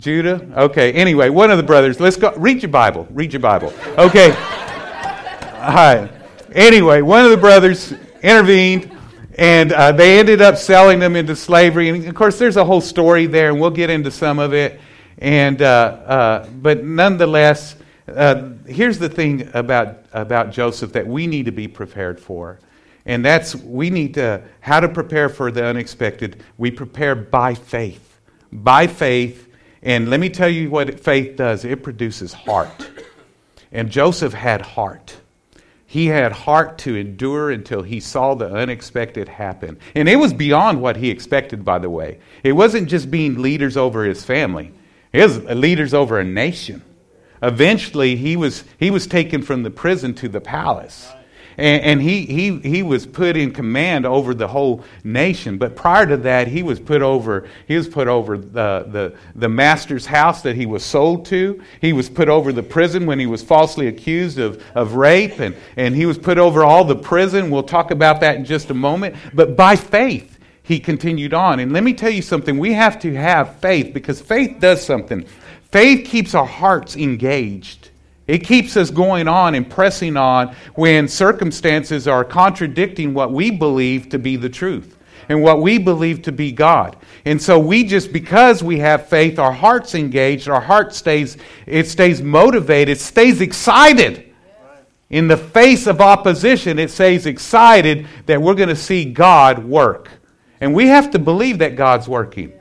Judah? 0.00 0.46
Okay. 0.64 0.92
Anyway, 0.94 1.28
one 1.28 1.52
of 1.52 1.58
the 1.58 1.62
brothers. 1.62 2.00
Let's 2.00 2.16
go. 2.16 2.34
Read 2.34 2.60
your 2.60 2.72
Bible. 2.72 3.06
Read 3.10 3.32
your 3.32 3.40
Bible. 3.40 3.72
Okay. 3.96 4.30
All 4.32 5.74
right. 5.74 6.10
Anyway, 6.52 7.02
one 7.02 7.24
of 7.24 7.30
the 7.30 7.36
brothers 7.36 7.94
intervened, 8.20 8.95
and 9.36 9.72
uh, 9.72 9.92
they 9.92 10.18
ended 10.18 10.40
up 10.40 10.56
selling 10.56 10.98
them 10.98 11.14
into 11.14 11.36
slavery. 11.36 11.90
And 11.90 12.06
of 12.06 12.14
course, 12.14 12.38
there's 12.38 12.56
a 12.56 12.64
whole 12.64 12.80
story 12.80 13.26
there, 13.26 13.50
and 13.50 13.60
we'll 13.60 13.70
get 13.70 13.90
into 13.90 14.10
some 14.10 14.38
of 14.38 14.54
it. 14.54 14.80
And 15.18 15.60
uh, 15.62 15.64
uh, 15.64 16.48
but 16.48 16.84
nonetheless, 16.84 17.76
uh, 18.08 18.50
here's 18.66 18.98
the 18.98 19.08
thing 19.08 19.50
about 19.54 20.04
about 20.12 20.50
Joseph 20.50 20.92
that 20.92 21.06
we 21.06 21.26
need 21.26 21.46
to 21.46 21.52
be 21.52 21.68
prepared 21.68 22.18
for, 22.18 22.58
and 23.04 23.24
that's 23.24 23.54
we 23.54 23.90
need 23.90 24.14
to 24.14 24.42
how 24.60 24.80
to 24.80 24.88
prepare 24.88 25.28
for 25.28 25.50
the 25.50 25.64
unexpected. 25.64 26.42
We 26.56 26.70
prepare 26.70 27.14
by 27.14 27.54
faith, 27.54 28.20
by 28.52 28.86
faith. 28.86 29.44
And 29.82 30.10
let 30.10 30.18
me 30.18 30.30
tell 30.30 30.48
you 30.48 30.70
what 30.70 30.98
faith 30.98 31.36
does. 31.36 31.64
It 31.64 31.82
produces 31.82 32.32
heart. 32.32 32.90
And 33.70 33.90
Joseph 33.90 34.32
had 34.32 34.62
heart. 34.62 35.16
He 35.96 36.08
had 36.08 36.30
heart 36.30 36.76
to 36.80 36.94
endure 36.94 37.50
until 37.50 37.80
he 37.80 38.00
saw 38.00 38.34
the 38.34 38.52
unexpected 38.52 39.30
happen. 39.30 39.78
And 39.94 40.10
it 40.10 40.16
was 40.16 40.34
beyond 40.34 40.82
what 40.82 40.98
he 40.98 41.08
expected, 41.08 41.64
by 41.64 41.78
the 41.78 41.88
way. 41.88 42.18
It 42.44 42.52
wasn't 42.52 42.90
just 42.90 43.10
being 43.10 43.40
leaders 43.40 43.78
over 43.78 44.04
his 44.04 44.22
family, 44.22 44.74
it 45.14 45.22
was 45.22 45.42
leaders 45.44 45.94
over 45.94 46.20
a 46.20 46.24
nation. 46.24 46.82
Eventually, 47.42 48.14
he 48.14 48.36
was, 48.36 48.64
he 48.78 48.90
was 48.90 49.06
taken 49.06 49.40
from 49.40 49.62
the 49.62 49.70
prison 49.70 50.12
to 50.16 50.28
the 50.28 50.38
palace. 50.38 51.10
And, 51.58 51.82
and, 51.82 52.02
he, 52.02 52.26
he, 52.26 52.58
he 52.58 52.82
was 52.82 53.06
put 53.06 53.36
in 53.36 53.52
command 53.52 54.04
over 54.04 54.34
the 54.34 54.46
whole 54.46 54.84
nation. 55.04 55.56
But 55.56 55.74
prior 55.74 56.06
to 56.06 56.16
that, 56.18 56.48
he 56.48 56.62
was 56.62 56.78
put 56.78 57.02
over, 57.02 57.48
he 57.66 57.76
was 57.76 57.88
put 57.88 58.08
over 58.08 58.36
the, 58.36 58.86
the, 58.88 59.16
the 59.34 59.48
master's 59.48 60.04
house 60.04 60.42
that 60.42 60.56
he 60.56 60.66
was 60.66 60.84
sold 60.84 61.24
to. 61.26 61.62
He 61.80 61.92
was 61.92 62.10
put 62.10 62.28
over 62.28 62.52
the 62.52 62.62
prison 62.62 63.06
when 63.06 63.18
he 63.18 63.26
was 63.26 63.42
falsely 63.42 63.86
accused 63.88 64.38
of, 64.38 64.62
of 64.74 64.94
rape. 64.94 65.40
And, 65.40 65.56
and 65.76 65.94
he 65.94 66.04
was 66.04 66.18
put 66.18 66.38
over 66.38 66.64
all 66.64 66.84
the 66.84 66.96
prison. 66.96 67.50
We'll 67.50 67.62
talk 67.62 67.90
about 67.90 68.20
that 68.20 68.36
in 68.36 68.44
just 68.44 68.70
a 68.70 68.74
moment. 68.74 69.16
But 69.32 69.56
by 69.56 69.76
faith, 69.76 70.38
he 70.62 70.80
continued 70.80 71.32
on. 71.32 71.60
And 71.60 71.72
let 71.72 71.84
me 71.84 71.94
tell 71.94 72.10
you 72.10 72.22
something 72.22 72.58
we 72.58 72.72
have 72.72 72.98
to 73.00 73.14
have 73.14 73.56
faith 73.60 73.94
because 73.94 74.20
faith 74.20 74.58
does 74.58 74.84
something. 74.84 75.24
Faith 75.70 76.06
keeps 76.06 76.34
our 76.34 76.46
hearts 76.46 76.96
engaged. 76.96 77.85
It 78.26 78.38
keeps 78.38 78.76
us 78.76 78.90
going 78.90 79.28
on 79.28 79.54
and 79.54 79.68
pressing 79.68 80.16
on 80.16 80.54
when 80.74 81.06
circumstances 81.06 82.08
are 82.08 82.24
contradicting 82.24 83.14
what 83.14 83.32
we 83.32 83.50
believe 83.50 84.08
to 84.08 84.18
be 84.18 84.36
the 84.36 84.48
truth 84.48 84.96
and 85.28 85.42
what 85.42 85.60
we 85.60 85.78
believe 85.78 86.22
to 86.22 86.32
be 86.32 86.52
God. 86.52 86.96
And 87.24 87.40
so 87.40 87.58
we 87.58 87.84
just 87.84 88.12
because 88.12 88.62
we 88.62 88.78
have 88.80 89.08
faith, 89.08 89.38
our 89.38 89.52
heart's 89.52 89.94
engaged, 89.94 90.48
our 90.48 90.60
heart 90.60 90.94
stays 90.94 91.36
it 91.66 91.86
stays 91.86 92.20
motivated, 92.20 92.98
stays 92.98 93.40
excited. 93.40 94.22
In 95.08 95.28
the 95.28 95.36
face 95.36 95.86
of 95.86 96.00
opposition, 96.00 96.80
it 96.80 96.90
stays 96.90 97.26
excited 97.26 98.08
that 98.26 98.42
we're 98.42 98.54
going 98.54 98.70
to 98.70 98.76
see 98.76 99.04
God 99.04 99.64
work. 99.64 100.10
And 100.60 100.74
we 100.74 100.88
have 100.88 101.12
to 101.12 101.20
believe 101.20 101.58
that 101.58 101.76
God's 101.76 102.08
working. 102.08 102.52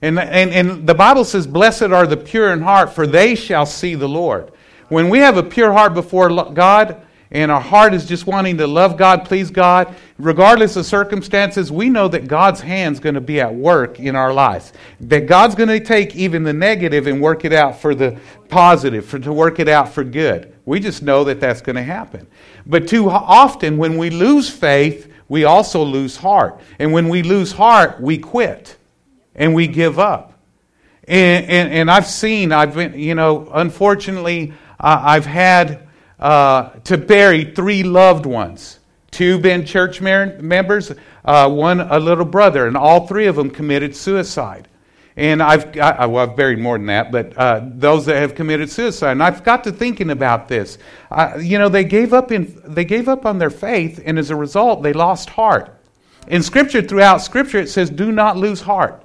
And, 0.00 0.16
and, 0.16 0.50
and 0.50 0.86
the 0.86 0.94
Bible 0.94 1.24
says, 1.24 1.48
Blessed 1.48 1.82
are 1.82 2.06
the 2.06 2.16
pure 2.16 2.52
in 2.52 2.60
heart, 2.60 2.92
for 2.92 3.04
they 3.04 3.34
shall 3.34 3.66
see 3.66 3.96
the 3.96 4.08
Lord. 4.08 4.52
When 4.88 5.08
we 5.08 5.18
have 5.18 5.36
a 5.36 5.42
pure 5.42 5.72
heart 5.72 5.94
before 5.94 6.28
God, 6.52 7.02
and 7.30 7.50
our 7.50 7.60
heart 7.60 7.92
is 7.92 8.06
just 8.06 8.26
wanting 8.26 8.56
to 8.56 8.66
love 8.66 8.96
God, 8.96 9.26
please 9.26 9.50
God, 9.50 9.94
regardless 10.18 10.76
of 10.76 10.86
circumstances, 10.86 11.70
we 11.70 11.90
know 11.90 12.08
that 12.08 12.26
God's 12.26 12.62
hand's 12.62 13.00
going 13.00 13.16
to 13.16 13.20
be 13.20 13.38
at 13.40 13.54
work 13.54 14.00
in 14.00 14.16
our 14.16 14.32
lives. 14.32 14.72
That 15.00 15.26
God's 15.26 15.54
going 15.54 15.68
to 15.68 15.80
take 15.80 16.16
even 16.16 16.42
the 16.42 16.54
negative 16.54 17.06
and 17.06 17.20
work 17.20 17.44
it 17.44 17.52
out 17.52 17.78
for 17.78 17.94
the 17.94 18.18
positive, 18.48 19.04
for 19.04 19.18
to 19.18 19.32
work 19.32 19.58
it 19.58 19.68
out 19.68 19.90
for 19.90 20.04
good. 20.04 20.54
We 20.64 20.80
just 20.80 21.02
know 21.02 21.24
that 21.24 21.38
that's 21.38 21.60
going 21.60 21.76
to 21.76 21.82
happen. 21.82 22.26
But 22.64 22.88
too 22.88 23.10
often, 23.10 23.76
when 23.76 23.98
we 23.98 24.08
lose 24.08 24.48
faith, 24.48 25.12
we 25.28 25.44
also 25.44 25.82
lose 25.82 26.16
heart. 26.16 26.60
And 26.78 26.94
when 26.94 27.10
we 27.10 27.22
lose 27.22 27.52
heart, 27.52 28.00
we 28.00 28.16
quit 28.16 28.76
and 29.34 29.54
we 29.54 29.66
give 29.66 29.98
up. 29.98 30.32
And, 31.06 31.46
and, 31.46 31.72
and 31.72 31.90
I've 31.90 32.06
seen, 32.06 32.52
I've 32.52 32.74
been, 32.74 32.98
you 32.98 33.14
know, 33.14 33.50
unfortunately, 33.52 34.54
uh, 34.80 35.02
I've 35.04 35.26
had 35.26 35.88
uh, 36.18 36.70
to 36.84 36.98
bury 36.98 37.44
three 37.54 37.82
loved 37.82 38.26
ones. 38.26 38.78
Two 39.10 39.38
been 39.38 39.64
church 39.64 40.00
members, 40.00 40.92
uh, 41.24 41.50
one 41.50 41.80
a 41.80 41.98
little 41.98 42.24
brother, 42.24 42.66
and 42.66 42.76
all 42.76 43.06
three 43.06 43.26
of 43.26 43.36
them 43.36 43.50
committed 43.50 43.96
suicide. 43.96 44.68
And 45.16 45.42
I've, 45.42 45.76
I, 45.76 46.06
well, 46.06 46.28
I've 46.28 46.36
buried 46.36 46.60
more 46.60 46.78
than 46.78 46.86
that, 46.86 47.10
but 47.10 47.36
uh, 47.36 47.62
those 47.64 48.06
that 48.06 48.16
have 48.16 48.36
committed 48.36 48.70
suicide. 48.70 49.12
And 49.12 49.22
I've 49.22 49.42
got 49.42 49.64
to 49.64 49.72
thinking 49.72 50.10
about 50.10 50.46
this. 50.46 50.78
You 51.40 51.58
know, 51.58 51.68
they 51.68 51.82
gave 51.82 52.12
up 52.12 52.30
in, 52.30 52.60
they 52.64 52.84
gave 52.84 53.08
up 53.08 53.26
on 53.26 53.38
their 53.38 53.50
faith, 53.50 54.00
and 54.04 54.18
as 54.18 54.30
a 54.30 54.36
result, 54.36 54.82
they 54.82 54.92
lost 54.92 55.30
heart. 55.30 55.74
In 56.28 56.42
Scripture, 56.42 56.82
throughout 56.82 57.22
Scripture, 57.22 57.58
it 57.58 57.68
says, 57.68 57.90
"Do 57.90 58.12
not 58.12 58.36
lose 58.36 58.60
heart. 58.60 59.02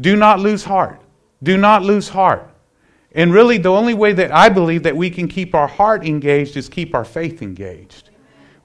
Do 0.00 0.16
not 0.16 0.40
lose 0.40 0.64
heart. 0.64 1.00
Do 1.42 1.58
not 1.58 1.82
lose 1.82 2.08
heart." 2.08 2.48
And 3.14 3.32
really, 3.32 3.58
the 3.58 3.70
only 3.70 3.94
way 3.94 4.12
that 4.14 4.32
I 4.32 4.48
believe 4.48 4.82
that 4.84 4.96
we 4.96 5.10
can 5.10 5.28
keep 5.28 5.54
our 5.54 5.66
heart 5.66 6.06
engaged 6.06 6.56
is 6.56 6.68
keep 6.68 6.94
our 6.94 7.04
faith 7.04 7.42
engaged. 7.42 8.10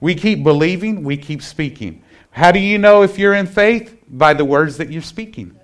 We 0.00 0.14
keep 0.14 0.42
believing, 0.42 1.02
we 1.02 1.16
keep 1.16 1.42
speaking. 1.42 2.02
How 2.30 2.52
do 2.52 2.58
you 2.58 2.78
know 2.78 3.02
if 3.02 3.18
you're 3.18 3.34
in 3.34 3.46
faith? 3.46 3.96
By 4.10 4.32
the 4.32 4.44
words 4.44 4.78
that 4.78 4.90
you're 4.90 5.02
speaking. 5.02 5.58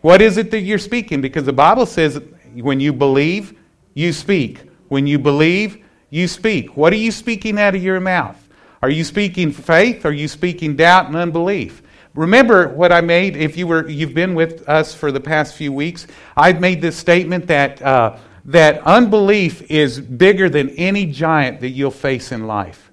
What 0.00 0.22
is 0.22 0.38
it 0.38 0.50
that 0.50 0.60
you're 0.60 0.78
speaking? 0.78 1.20
Because 1.20 1.44
the 1.44 1.52
Bible 1.52 1.84
says 1.84 2.22
when 2.54 2.80
you 2.80 2.92
believe, 2.92 3.58
you 3.94 4.12
speak. 4.12 4.62
When 4.88 5.06
you 5.06 5.18
believe, 5.18 5.84
you 6.10 6.28
speak. 6.28 6.76
What 6.76 6.92
are 6.92 6.96
you 6.96 7.10
speaking 7.10 7.58
out 7.58 7.74
of 7.74 7.82
your 7.82 8.00
mouth? 8.00 8.38
Are 8.82 8.90
you 8.90 9.04
speaking 9.04 9.52
faith? 9.52 10.04
Are 10.04 10.12
you 10.12 10.28
speaking 10.28 10.76
doubt 10.76 11.06
and 11.06 11.16
unbelief? 11.16 11.82
Remember 12.14 12.68
what 12.68 12.92
I 12.92 13.00
made. 13.00 13.36
If 13.36 13.56
you 13.56 13.66
were, 13.66 13.88
you've 13.88 14.14
been 14.14 14.34
with 14.34 14.68
us 14.68 14.94
for 14.94 15.10
the 15.10 15.20
past 15.20 15.54
few 15.54 15.72
weeks. 15.72 16.06
I've 16.36 16.60
made 16.60 16.82
this 16.82 16.96
statement 16.96 17.46
that 17.46 17.80
uh, 17.80 18.18
that 18.46 18.82
unbelief 18.82 19.70
is 19.70 20.00
bigger 20.00 20.48
than 20.48 20.70
any 20.70 21.06
giant 21.06 21.60
that 21.60 21.70
you'll 21.70 21.90
face 21.90 22.32
in 22.32 22.46
life. 22.46 22.90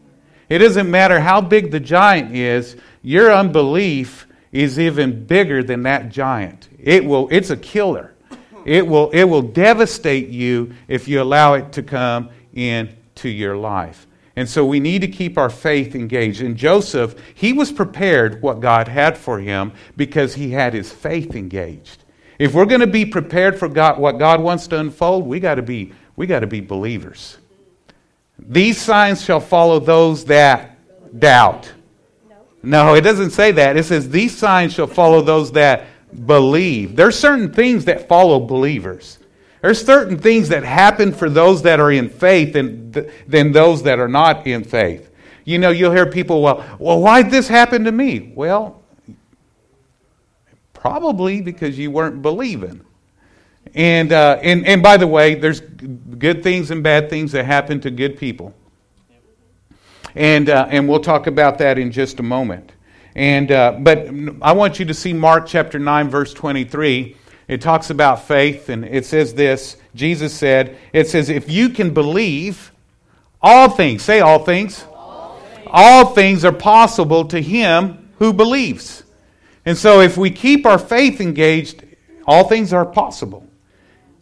It 0.48 0.60
doesn't 0.60 0.90
matter 0.90 1.20
how 1.20 1.42
big 1.42 1.72
the 1.72 1.80
giant 1.80 2.36
is. 2.36 2.76
Your 3.02 3.32
unbelief 3.32 4.28
is 4.52 4.80
even 4.80 5.26
bigger 5.26 5.64
than 5.64 5.84
that 5.84 6.10
giant. 6.10 6.70
It 6.80 7.04
will. 7.04 7.28
It's 7.30 7.50
a 7.50 7.58
killer. 7.58 8.14
It 8.66 8.88
will. 8.88 9.10
It 9.12 9.26
will 9.26 9.42
devastate 9.42 10.30
you 10.30 10.74
if 10.88 11.08
you 11.08 11.22
allow 11.22 11.56
it 11.56 11.74
to 11.74 11.84
come 11.84 12.30
into 12.54 13.30
your 13.30 13.58
life. 13.58 14.08
And 14.39 14.48
so 14.48 14.65
we 14.65 14.79
need 14.79 15.01
to 15.01 15.10
keep 15.10 15.38
our 15.38 15.50
faith 15.50 15.96
engaged. 15.96 16.41
And 16.41 16.55
Joseph, 16.55 17.13
he 17.36 17.51
was 17.51 17.74
prepared 17.74 18.41
what 18.41 18.62
God 18.62 18.88
had 18.88 19.17
for 19.17 19.38
him 19.38 19.74
because 19.98 20.34
he 20.34 20.51
had 20.51 20.74
his 20.74 20.89
faith 20.89 21.36
engaged. 21.36 22.05
If 22.39 22.53
we're 22.53 22.65
going 22.65 22.79
to 22.79 22.88
be 22.88 23.05
prepared 23.05 23.60
for 23.60 23.67
God, 23.67 24.00
what 24.00 24.17
God 24.17 24.39
wants 24.39 24.67
to 24.67 24.79
unfold, 24.79 25.27
we 25.27 25.41
got 25.41 25.55
to 25.55 25.62
be 25.62 25.91
we 26.15 26.25
got 26.25 26.39
to 26.39 26.48
be 26.48 26.62
believers. 26.62 27.38
These 28.39 28.79
signs 28.79 29.22
shall 29.22 29.41
follow 29.41 29.77
those 29.77 30.24
that 30.25 30.77
doubt. 31.19 31.69
No, 32.63 32.93
it 32.93 33.01
doesn't 33.01 33.31
say 33.31 33.51
that. 33.51 33.75
It 33.75 33.84
says 33.84 34.10
these 34.10 34.38
signs 34.38 34.72
shall 34.72 34.88
follow 34.88 35.22
those 35.22 35.51
that 35.51 35.88
believe. 36.25 36.96
There's 36.96 37.19
certain 37.19 37.51
things 37.51 37.84
that 37.86 38.08
follow 38.08 38.39
believers. 38.39 39.19
There's 39.62 39.84
certain 39.84 40.18
things 40.18 40.50
that 40.50 40.63
happen 40.63 41.12
for 41.12 41.30
those 41.30 41.62
that 41.63 41.80
are 41.80 41.92
in 41.92 42.10
faith 42.10 42.54
than, 42.54 42.92
than 43.28 43.51
those 43.51 43.84
that 43.84 44.00
are 44.00 44.08
not 44.08 44.48
in 44.48 44.63
faith. 44.63 45.12
You 45.44 45.58
know, 45.58 45.72
you'll 45.72 45.92
hear 45.92 46.06
people, 46.06 46.42
well, 46.42 46.66
well, 46.80 47.00
why'd 47.01 47.30
this 47.32 47.48
happen 47.48 47.84
to 47.84 47.92
me? 47.92 48.32
Well, 48.36 48.82
probably 50.74 51.42
because 51.42 51.78
you 51.78 51.92
weren't 51.92 52.22
believing. 52.22 52.86
And, 53.75 54.13
uh, 54.13 54.39
and, 54.42 54.66
and 54.66 54.82
by 54.82 54.98
the 54.98 55.08
way, 55.08 55.36
there's 55.36 55.60
good 55.60 56.42
things 56.42 56.72
and 56.72 56.82
bad 56.82 57.10
things 57.10 57.32
that 57.34 57.46
happen 57.46 57.82
to 57.82 57.92
good 57.92 58.18
people. 58.18 58.54
And, 60.16 60.50
uh, 60.50 60.68
and 60.70 60.88
we'll 60.88 61.01
talk 61.01 61.28
about 61.28 61.58
that 61.60 61.78
in 61.78 61.92
just 61.92 62.20
a 62.20 62.24
moment. 62.24 62.72
And, 63.16 63.51
uh, 63.51 63.74
but 63.80 64.08
I 64.42 64.54
want 64.54 64.80
you 64.80 64.86
to 64.86 64.94
see 64.94 65.13
Mark 65.13 65.46
chapter 65.46 65.78
9, 65.78 66.10
verse 66.10 66.34
23. 66.34 67.16
It 67.50 67.62
talks 67.62 67.89
about 67.89 68.27
faith, 68.27 68.70
and 68.70 68.86
it 68.86 69.08
says 69.08 69.34
this 69.34 69.75
Jesus 69.96 70.34
said, 70.34 70.77
It 70.94 71.10
says, 71.10 71.29
if 71.29 71.50
you 71.50 71.70
can 71.70 71.96
believe, 71.96 72.72
all 73.41 73.70
things, 73.70 74.03
say 74.03 74.20
all 74.20 74.46
things, 74.46 74.86
all 74.94 75.39
things, 75.39 75.68
all 75.72 76.06
things 76.13 76.46
are 76.46 76.53
possible 76.53 77.25
to 77.25 77.41
him 77.41 78.12
who 78.20 78.34
believes. 78.34 79.03
And 79.65 79.75
so 79.75 80.00
if 80.00 80.15
we 80.15 80.29
keep 80.29 80.68
our 80.68 80.77
faith 80.77 81.20
engaged, 81.20 81.84
all 82.27 82.48
things 82.48 82.72
are 82.72 82.86
possible. 82.86 83.48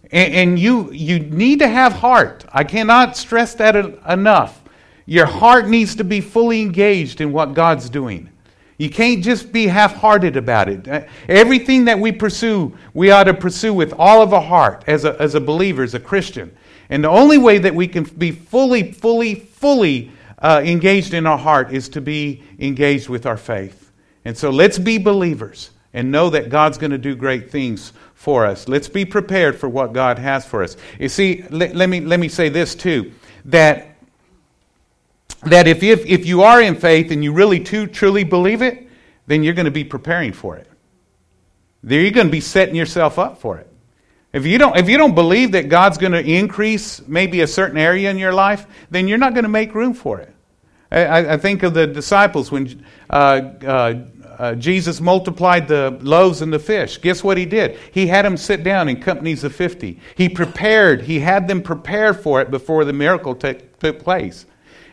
And, 0.10 0.34
and 0.34 0.60
you, 0.60 0.90
you 0.94 1.20
need 1.20 1.60
to 1.60 1.68
have 1.68 1.92
heart. 1.92 2.46
I 2.50 2.64
cannot 2.64 3.18
stress 3.18 3.56
that 3.56 3.76
enough. 4.08 4.64
Your 5.06 5.26
heart 5.26 5.68
needs 5.68 5.96
to 5.96 6.06
be 6.06 6.22
fully 6.22 6.62
engaged 6.62 7.20
in 7.20 7.34
what 7.34 7.54
God's 7.54 7.90
doing. 7.90 8.30
You 8.78 8.90
can't 8.90 9.24
just 9.24 9.52
be 9.52 9.66
half 9.66 9.96
hearted 9.96 10.38
about 10.38 10.70
it. 10.70 11.08
Everything 11.28 11.86
that 11.86 11.98
we 11.98 12.12
pursue, 12.12 12.78
we 12.94 13.10
ought 13.10 13.24
to 13.24 13.34
pursue 13.34 13.74
with 13.74 13.94
all 13.98 14.22
of 14.22 14.34
our 14.34 14.42
heart 14.42 14.84
as 14.86 15.04
a, 15.04 15.20
as 15.20 15.34
a 15.34 15.42
believer, 15.42 15.82
as 15.82 15.96
a 15.96 16.00
Christian. 16.00 16.56
And 16.90 17.04
the 17.04 17.10
only 17.10 17.38
way 17.38 17.58
that 17.58 17.74
we 17.74 17.88
can 17.88 18.04
be 18.04 18.32
fully, 18.32 18.92
fully, 18.92 19.36
fully 19.36 20.12
uh, 20.40 20.62
engaged 20.64 21.14
in 21.14 21.26
our 21.26 21.38
heart 21.38 21.74
is 21.74 21.90
to 21.90 22.02
be 22.02 22.44
engaged 22.60 23.10
with 23.10 23.26
our 23.26 23.38
faith. 23.38 23.92
And 24.26 24.38
so 24.38 24.52
let's 24.52 24.78
be 24.78 24.98
believers 24.98 25.72
and 25.94 26.12
know 26.12 26.30
that 26.30 26.50
God's 26.50 26.78
going 26.78 26.92
to 26.92 26.98
do 26.98 27.16
great 27.16 27.50
things 27.50 27.94
for 28.14 28.46
us. 28.46 28.68
Let's 28.68 28.88
be 28.88 29.06
prepared 29.06 29.58
for 29.58 29.68
what 29.70 29.94
God 29.94 30.20
has 30.20 30.46
for 30.46 30.62
us. 30.62 30.78
You 31.00 31.10
see, 31.10 31.44
let, 31.50 31.76
let 31.76 31.90
me, 31.90 32.02
let 32.02 32.20
me 32.20 32.30
say 32.30 32.50
this 32.50 32.76
too 32.76 33.12
that 33.46 33.97
that 35.44 35.68
if, 35.68 35.84
if, 35.84 36.06
if 36.06 36.26
you 36.26 36.42
are 36.42 36.62
in 36.62 36.76
faith 36.76 37.12
and 37.12 37.24
you 37.24 37.32
really 37.32 37.60
too, 37.60 37.88
truly 37.88 38.24
believe 38.24 38.62
it, 38.62 38.90
then 39.28 39.44
you're 39.44 39.54
going 39.54 39.66
to 39.66 39.72
be 39.72 39.84
preparing 39.84 40.34
for 40.34 40.56
it. 40.56 40.68
Then 41.84 42.02
you're 42.02 42.12
going 42.12 42.28
to 42.28 42.32
be 42.32 42.42
setting 42.42 42.76
yourself 42.76 43.20
up 43.20 43.40
for 43.40 43.58
it. 43.58 43.72
If 44.34 44.46
you 44.46 44.58
don't, 44.58 44.76
if 44.78 44.90
you 44.90 44.98
don't 44.98 45.16
believe 45.16 45.54
that 45.54 45.70
God's 45.70 45.98
going 45.98 46.12
to 46.12 46.24
increase 46.24 47.06
maybe 47.08 47.42
a 47.42 47.48
certain 47.48 47.78
area 47.78 48.10
in 48.10 48.18
your 48.18 48.34
life, 48.34 48.68
then 48.90 49.08
you're 49.08 49.18
not 49.18 49.34
going 49.34 49.44
to 49.44 49.50
make 49.50 49.74
room 49.74 49.94
for 49.94 50.20
it. 50.20 50.34
I, 50.92 51.34
I 51.34 51.38
think 51.38 51.64
of 51.64 51.74
the 51.74 51.86
disciples 51.86 52.52
when 52.52 52.86
uh, 53.10 53.14
uh, 53.14 53.94
uh, 54.38 54.56
Jesus 54.56 55.02
multiplied 55.02 55.68
the 55.68 55.98
loaves 56.02 56.42
and 56.42 56.54
the 56.54 56.60
fish. 56.60 56.98
Guess 57.00 57.24
what 57.24 57.38
he 57.38 57.46
did? 57.46 57.78
He 57.92 58.08
had 58.08 58.26
them 58.26 58.38
sit 58.38 58.64
down 58.64 58.88
in 58.88 59.02
companies 59.02 59.44
of 59.44 59.56
50. 59.56 60.00
He 60.16 60.30
prepared, 60.30 61.02
he 61.02 61.20
had 61.20 61.48
them 61.48 61.62
prepare 61.62 62.14
for 62.14 62.42
it 62.42 62.52
before 62.52 62.86
the 62.86 62.94
miracle 62.94 63.36
took 63.36 64.00
place. 64.00 64.46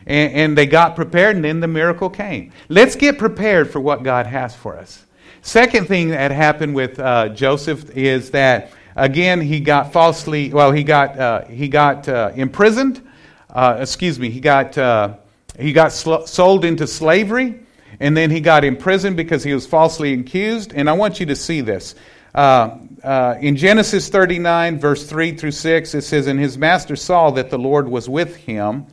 And, 0.05 0.33
and 0.33 0.57
they 0.57 0.65
got 0.65 0.95
prepared, 0.95 1.35
and 1.35 1.45
then 1.45 1.59
the 1.59 1.67
miracle 1.67 2.09
came. 2.09 2.51
Let's 2.69 2.95
get 2.95 3.17
prepared 3.17 3.71
for 3.71 3.79
what 3.79 4.03
God 4.03 4.27
has 4.27 4.55
for 4.55 4.77
us. 4.77 5.03
Second 5.41 5.87
thing 5.87 6.09
that 6.09 6.31
happened 6.31 6.73
with 6.73 6.99
uh, 6.99 7.29
Joseph 7.29 7.95
is 7.95 8.31
that 8.31 8.71
again 8.95 9.41
he 9.41 9.59
got 9.59 9.93
falsely 9.93 10.51
well 10.51 10.71
he 10.71 10.83
got 10.83 11.19
uh, 11.19 11.45
he 11.45 11.67
got 11.67 12.09
uh, 12.09 12.31
imprisoned. 12.35 13.07
Uh, 13.49 13.77
excuse 13.79 14.19
me, 14.19 14.31
he 14.31 14.39
got 14.39 14.75
uh, 14.77 15.15
he 15.59 15.71
got 15.71 15.91
sl- 15.91 16.25
sold 16.25 16.65
into 16.65 16.87
slavery, 16.87 17.59
and 17.99 18.17
then 18.17 18.31
he 18.31 18.41
got 18.41 18.63
imprisoned 18.63 19.17
because 19.17 19.43
he 19.43 19.53
was 19.53 19.67
falsely 19.67 20.13
accused. 20.13 20.73
And 20.73 20.89
I 20.89 20.93
want 20.93 21.19
you 21.19 21.27
to 21.27 21.35
see 21.35 21.61
this. 21.61 21.93
Uh, 22.33 22.79
in 23.39 23.55
Genesis 23.55 24.09
39, 24.09 24.79
verse 24.79 25.05
3 25.05 25.37
through 25.37 25.51
6, 25.51 25.93
it 25.93 26.01
says, 26.01 26.27
And 26.27 26.39
his 26.39 26.57
master 26.57 26.95
saw 26.95 27.29
that 27.31 27.49
the 27.49 27.57
Lord 27.57 27.87
was 27.87 28.09
with 28.09 28.35
him. 28.35 28.87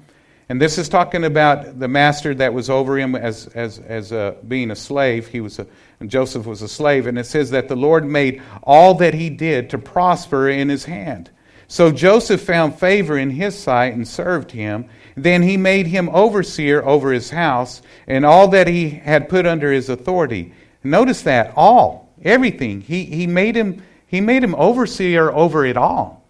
And 0.53 0.61
this 0.61 0.77
is 0.77 0.91
talking 0.91 1.25
about 1.25 1.79
the 1.79 1.89
master 1.89 2.35
that 2.35 2.53
was 2.53 2.69
over 2.69 2.99
him 2.99 3.15
as, 3.15 3.47
as, 3.55 3.79
as 3.79 4.13
a, 4.13 4.37
being 4.47 4.71
a 4.71 4.77
slave. 4.77 5.29
He 5.29 5.41
was 5.41 5.59
a, 5.59 5.67
Joseph 6.07 6.45
was 6.45 6.61
a 6.61 6.69
slave. 6.69 7.07
And 7.07 7.19
it 7.19 7.25
says 7.25 7.53
that 7.53 7.69
the 7.69 7.75
Lord 7.75 8.05
made 8.05 8.43
all 8.63 8.93
that 8.97 9.15
he 9.15 9.31
did 9.31 9.71
to 9.71 9.79
prosper 9.79 10.51
in 10.51 10.69
his 10.69 10.85
hand. 10.85 11.31
So 11.69 11.91
Joseph 11.91 12.43
found 12.43 12.79
favor 12.79 13.17
in 13.17 13.31
his 13.31 13.59
sight 13.59 13.95
and 13.95 14.07
served 14.07 14.51
him. 14.51 14.91
Then 15.17 15.41
he 15.41 15.57
made 15.57 15.87
him 15.87 16.11
overseer 16.11 16.85
over 16.85 17.13
his 17.13 17.31
house 17.31 17.81
and 18.07 18.27
all 18.27 18.49
that 18.49 18.69
he 18.69 18.91
had 18.91 19.31
put 19.31 19.47
under 19.47 19.73
his 19.73 19.89
authority. 19.89 20.53
Notice 20.85 21.23
that 21.23 21.55
all, 21.57 22.13
everything. 22.23 22.83
He, 22.83 23.07
he 23.07 23.27
made 23.27 23.57
him 23.57 23.83
he 24.07 24.21
made 24.21 24.45
him 24.45 24.55
overseer 24.57 25.33
over 25.33 25.65
it 25.65 25.79
all. 25.79 26.27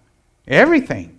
Everything. 0.47 1.19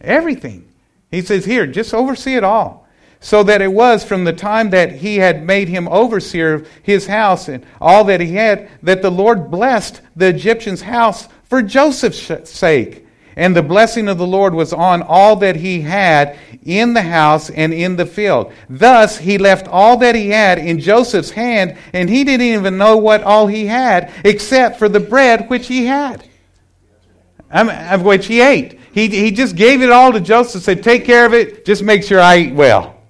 Everything. 0.00 0.67
He 1.10 1.22
says, 1.22 1.44
Here, 1.44 1.66
just 1.66 1.94
oversee 1.94 2.34
it 2.34 2.44
all. 2.44 2.86
So 3.20 3.42
that 3.42 3.62
it 3.62 3.72
was 3.72 4.04
from 4.04 4.24
the 4.24 4.32
time 4.32 4.70
that 4.70 4.92
he 4.92 5.16
had 5.16 5.44
made 5.44 5.68
him 5.68 5.88
overseer 5.88 6.54
of 6.54 6.68
his 6.82 7.06
house 7.06 7.48
and 7.48 7.66
all 7.80 8.04
that 8.04 8.20
he 8.20 8.34
had, 8.34 8.70
that 8.82 9.02
the 9.02 9.10
Lord 9.10 9.50
blessed 9.50 10.00
the 10.14 10.28
Egyptian's 10.28 10.82
house 10.82 11.26
for 11.42 11.60
Joseph's 11.60 12.48
sake. 12.48 13.06
And 13.34 13.54
the 13.54 13.62
blessing 13.62 14.08
of 14.08 14.18
the 14.18 14.26
Lord 14.26 14.52
was 14.52 14.72
on 14.72 15.00
all 15.02 15.36
that 15.36 15.56
he 15.56 15.80
had 15.80 16.36
in 16.64 16.92
the 16.92 17.02
house 17.02 17.50
and 17.50 17.72
in 17.72 17.94
the 17.94 18.06
field. 18.06 18.52
Thus 18.68 19.18
he 19.18 19.38
left 19.38 19.68
all 19.68 19.96
that 19.98 20.16
he 20.16 20.30
had 20.30 20.58
in 20.58 20.80
Joseph's 20.80 21.30
hand, 21.30 21.78
and 21.92 22.10
he 22.10 22.24
didn't 22.24 22.46
even 22.46 22.78
know 22.78 22.96
what 22.96 23.22
all 23.22 23.46
he 23.46 23.66
had, 23.66 24.12
except 24.24 24.76
for 24.76 24.88
the 24.88 24.98
bread 24.98 25.48
which 25.48 25.68
he 25.68 25.86
had, 25.86 26.28
um, 27.52 27.68
of 27.68 28.02
which 28.02 28.26
he 28.26 28.40
ate. 28.40 28.77
He, 28.92 29.08
he 29.08 29.30
just 29.30 29.56
gave 29.56 29.82
it 29.82 29.90
all 29.90 30.12
to 30.12 30.20
Joseph, 30.20 30.62
said, 30.62 30.82
Take 30.82 31.04
care 31.04 31.26
of 31.26 31.34
it, 31.34 31.64
just 31.64 31.82
make 31.82 32.02
sure 32.02 32.20
I 32.20 32.38
eat 32.38 32.54
well. 32.54 33.00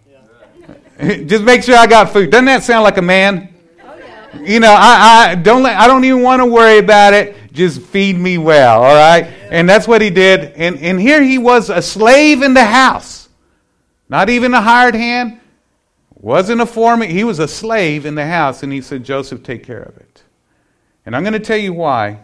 just 1.00 1.44
make 1.44 1.62
sure 1.62 1.76
I 1.76 1.86
got 1.86 2.12
food. 2.12 2.30
Doesn't 2.30 2.46
that 2.46 2.62
sound 2.64 2.84
like 2.84 2.96
a 2.96 3.02
man? 3.02 3.54
You 4.40 4.60
know, 4.60 4.74
I, 4.76 5.30
I 5.30 5.34
don't 5.36 5.64
I 5.64 5.86
don't 5.86 6.04
even 6.04 6.22
want 6.22 6.40
to 6.40 6.46
worry 6.46 6.78
about 6.78 7.14
it 7.14 7.34
just 7.58 7.82
feed 7.82 8.16
me 8.16 8.38
well, 8.38 8.82
all 8.82 8.94
right? 8.94 9.24
And 9.50 9.68
that's 9.68 9.88
what 9.88 10.00
he 10.00 10.10
did. 10.10 10.52
And, 10.52 10.78
and 10.78 10.98
here 10.98 11.22
he 11.22 11.36
was 11.36 11.68
a 11.68 11.82
slave 11.82 12.42
in 12.42 12.54
the 12.54 12.64
house, 12.64 13.28
not 14.08 14.30
even 14.30 14.54
a 14.54 14.60
hired 14.60 14.94
hand, 14.94 15.40
wasn't 16.14 16.60
a 16.60 16.66
foreman. 16.66 17.10
He 17.10 17.24
was 17.24 17.40
a 17.40 17.48
slave 17.48 18.06
in 18.06 18.14
the 18.14 18.26
house. 18.26 18.62
And 18.62 18.72
he 18.72 18.80
said, 18.80 19.04
Joseph, 19.04 19.42
take 19.42 19.64
care 19.64 19.82
of 19.82 19.96
it. 19.96 20.22
And 21.04 21.16
I'm 21.16 21.22
going 21.22 21.32
to 21.32 21.40
tell 21.40 21.58
you 21.58 21.72
why. 21.72 22.20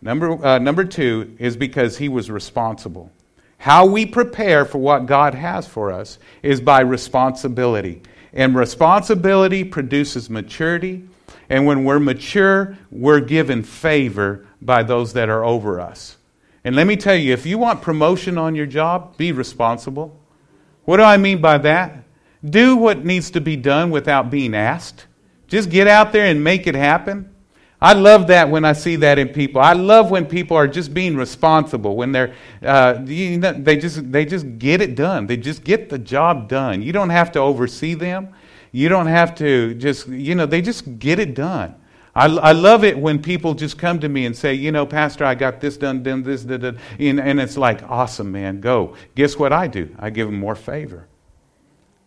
Number, 0.00 0.44
uh, 0.44 0.58
number 0.58 0.84
two 0.84 1.36
is 1.38 1.56
because 1.56 1.98
he 1.98 2.08
was 2.08 2.30
responsible. 2.30 3.12
How 3.58 3.86
we 3.86 4.06
prepare 4.06 4.64
for 4.64 4.78
what 4.78 5.06
God 5.06 5.34
has 5.34 5.66
for 5.66 5.90
us 5.90 6.18
is 6.42 6.60
by 6.60 6.80
responsibility. 6.80 8.02
And 8.32 8.54
responsibility 8.54 9.64
produces 9.64 10.30
maturity. 10.30 11.08
And 11.50 11.66
when 11.66 11.84
we're 11.84 11.98
mature, 11.98 12.76
we're 12.90 13.20
given 13.20 13.62
favor 13.62 14.46
by 14.62 14.82
those 14.84 15.14
that 15.14 15.28
are 15.28 15.44
over 15.44 15.80
us. 15.80 16.16
And 16.62 16.76
let 16.76 16.86
me 16.86 16.96
tell 16.96 17.16
you, 17.16 17.32
if 17.32 17.46
you 17.46 17.58
want 17.58 17.82
promotion 17.82 18.38
on 18.38 18.54
your 18.54 18.66
job, 18.66 19.16
be 19.16 19.32
responsible. 19.32 20.18
What 20.84 20.98
do 20.98 21.02
I 21.02 21.16
mean 21.16 21.40
by 21.40 21.58
that? 21.58 22.04
Do 22.44 22.76
what 22.76 23.04
needs 23.04 23.30
to 23.32 23.40
be 23.40 23.56
done 23.56 23.90
without 23.90 24.30
being 24.30 24.54
asked. 24.54 25.06
Just 25.48 25.70
get 25.70 25.88
out 25.88 26.12
there 26.12 26.26
and 26.26 26.44
make 26.44 26.66
it 26.66 26.74
happen. 26.74 27.34
I 27.80 27.92
love 27.92 28.26
that 28.26 28.50
when 28.50 28.64
I 28.64 28.72
see 28.72 28.96
that 28.96 29.18
in 29.18 29.28
people. 29.28 29.60
I 29.60 29.72
love 29.72 30.10
when 30.10 30.26
people 30.26 30.56
are 30.56 30.66
just 30.66 30.92
being 30.92 31.16
responsible. 31.16 31.94
When 31.96 32.10
they're, 32.10 32.34
uh, 32.62 33.00
you 33.04 33.38
know, 33.38 33.52
they 33.52 33.76
just 33.76 34.10
they 34.10 34.24
just 34.24 34.58
get 34.58 34.80
it 34.80 34.96
done. 34.96 35.28
They 35.28 35.36
just 35.36 35.62
get 35.62 35.88
the 35.88 35.98
job 35.98 36.48
done. 36.48 36.82
You 36.82 36.92
don't 36.92 37.10
have 37.10 37.30
to 37.32 37.38
oversee 37.38 37.94
them. 37.94 38.34
You 38.72 38.88
don't 38.88 39.06
have 39.06 39.34
to 39.36 39.74
just 39.74 40.08
you 40.08 40.34
know 40.34 40.44
they 40.44 40.60
just 40.60 40.98
get 40.98 41.20
it 41.20 41.34
done. 41.34 41.76
I, 42.16 42.26
I 42.26 42.52
love 42.52 42.82
it 42.82 42.98
when 42.98 43.22
people 43.22 43.54
just 43.54 43.78
come 43.78 44.00
to 44.00 44.08
me 44.08 44.26
and 44.26 44.36
say, 44.36 44.52
you 44.52 44.72
know, 44.72 44.84
Pastor, 44.84 45.24
I 45.24 45.36
got 45.36 45.60
this 45.60 45.76
done, 45.76 46.02
done 46.02 46.24
this, 46.24 46.42
done, 46.42 46.60
done. 46.60 46.78
And, 46.98 47.20
and 47.20 47.38
it's 47.38 47.56
like, 47.56 47.88
awesome, 47.88 48.32
man, 48.32 48.60
go. 48.60 48.96
Guess 49.14 49.38
what 49.38 49.52
I 49.52 49.68
do? 49.68 49.94
I 50.00 50.10
give 50.10 50.26
them 50.26 50.40
more 50.40 50.56
favor. 50.56 51.06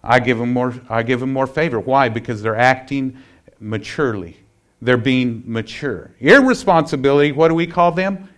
I 0.04 0.20
give 0.20 0.38
them 0.38 0.52
more, 0.52 0.74
I 0.90 1.04
give 1.04 1.22
them 1.22 1.32
more 1.32 1.48
favor. 1.48 1.80
Why? 1.80 2.10
Because 2.10 2.42
they're 2.42 2.58
acting 2.58 3.20
maturely. 3.62 4.36
They're 4.82 4.98
being 4.98 5.44
mature. 5.46 6.12
Irresponsibility, 6.20 7.32
what 7.32 7.50
do 7.50 7.54
we 7.54 7.68
call 7.68 7.92
them? 7.92 8.30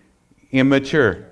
Immature. 0.52 1.26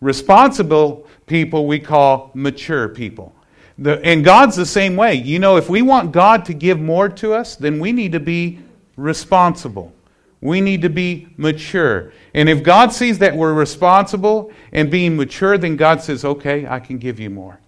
Responsible 0.00 1.06
people 1.26 1.66
we 1.66 1.78
call 1.78 2.30
mature 2.34 2.88
people. 2.88 3.34
The, 3.78 4.02
and 4.02 4.24
God's 4.24 4.56
the 4.56 4.64
same 4.64 4.96
way. 4.96 5.14
You 5.14 5.38
know, 5.38 5.56
if 5.56 5.68
we 5.68 5.82
want 5.82 6.12
God 6.12 6.44
to 6.46 6.54
give 6.54 6.80
more 6.80 7.08
to 7.10 7.34
us, 7.34 7.56
then 7.56 7.78
we 7.78 7.92
need 7.92 8.12
to 8.12 8.20
be 8.20 8.60
responsible. 8.96 9.92
We 10.40 10.60
need 10.60 10.82
to 10.82 10.88
be 10.88 11.28
mature. 11.36 12.12
And 12.32 12.48
if 12.48 12.62
God 12.62 12.92
sees 12.92 13.18
that 13.18 13.34
we're 13.34 13.52
responsible 13.52 14.50
and 14.72 14.90
being 14.90 15.16
mature, 15.16 15.58
then 15.58 15.76
God 15.76 16.00
says, 16.00 16.24
okay, 16.24 16.66
I 16.66 16.80
can 16.80 16.98
give 16.98 17.20
you 17.20 17.28
more. 17.30 17.58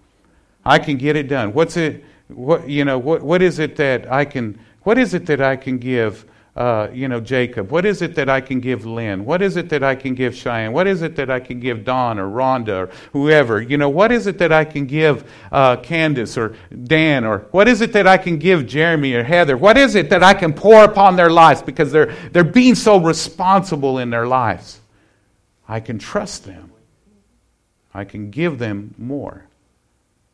I 0.65 0.79
can 0.79 0.97
get 0.97 1.17
it 1.17 1.29
done. 1.29 1.53
What's 1.53 1.77
it, 1.77 2.05
what, 2.29 2.69
you 2.69 2.85
know, 2.85 2.99
what, 2.99 3.23
what 3.23 3.43
is 3.43 3.59
it 3.59 3.77
that 3.77 4.11
I 4.11 4.25
can, 4.25 4.59
what 4.83 4.97
is 4.97 5.13
it 5.15 5.27
that 5.27 5.41
I 5.41 5.57
can 5.57 5.79
give 5.79 6.25
uh, 6.59 6.91
you 6.93 7.07
know, 7.07 7.21
Jacob? 7.21 7.71
What 7.71 7.87
is 7.87 8.03
it 8.03 8.17
that 8.17 8.29
I 8.29 8.41
can 8.41 8.59
give 8.59 8.85
Lynn? 8.85 9.25
What 9.25 9.43
is 9.43 9.57
it 9.57 9.69
that 9.69 9.85
I 9.85 9.95
can 9.95 10.17
give 10.17 10.35
Cheyenne? 10.35 10.73
What 10.73 10.89
is 10.89 11.03
it 11.03 11.15
that 11.15 11.31
I 11.31 11.39
can 11.39 11.61
give 11.61 11.85
Don 11.85 12.19
or 12.19 12.29
Rhonda 12.29 12.89
or 12.89 12.91
whoever? 13.13 13.63
You 13.63 13.79
know, 13.79 13.89
what 13.89 14.11
is 14.11 14.27
it 14.27 14.39
that 14.39 14.51
I 14.51 14.65
can 14.65 14.85
give 14.85 15.31
uh, 15.53 15.77
Candace 15.77 16.37
or 16.37 16.57
Dan 16.83 17.25
or 17.25 17.47
what 17.53 17.69
is 17.69 17.81
it 17.81 17.93
that 17.93 18.09
I 18.09 18.19
can 18.19 18.39
give 18.39 18.67
Jeremy 18.67 19.15
or 19.15 19.23
Heather? 19.23 19.57
What 19.57 19.79
is 19.79 19.95
it 19.95 20.11
that 20.11 20.25
I 20.25 20.35
can 20.35 20.53
pour 20.53 20.83
upon 20.83 21.15
their 21.15 21.31
lives 21.31 21.63
because 21.63 21.93
they're, 21.93 22.13
they're 22.33 22.43
being 22.43 22.75
so 22.75 22.99
responsible 22.99 23.99
in 23.99 24.11
their 24.11 24.27
lives? 24.27 24.81
I 25.69 25.79
can 25.79 26.01
trust 26.01 26.45
them. 26.45 26.73
I 27.95 28.05
can 28.05 28.33
give 28.33 28.59
them 28.59 28.97
more. 28.99 29.45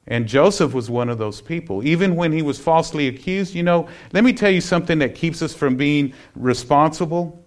And 0.06 0.26
Joseph 0.26 0.74
was 0.74 0.90
one 0.90 1.08
of 1.08 1.16
those 1.18 1.40
people. 1.40 1.84
Even 1.86 2.14
when 2.14 2.30
he 2.32 2.42
was 2.42 2.58
falsely 2.58 3.08
accused, 3.08 3.54
you 3.54 3.62
know, 3.62 3.88
let 4.12 4.22
me 4.22 4.32
tell 4.32 4.50
you 4.50 4.60
something 4.60 4.98
that 4.98 5.14
keeps 5.14 5.40
us 5.40 5.54
from 5.54 5.76
being 5.76 6.12
responsible 6.36 7.42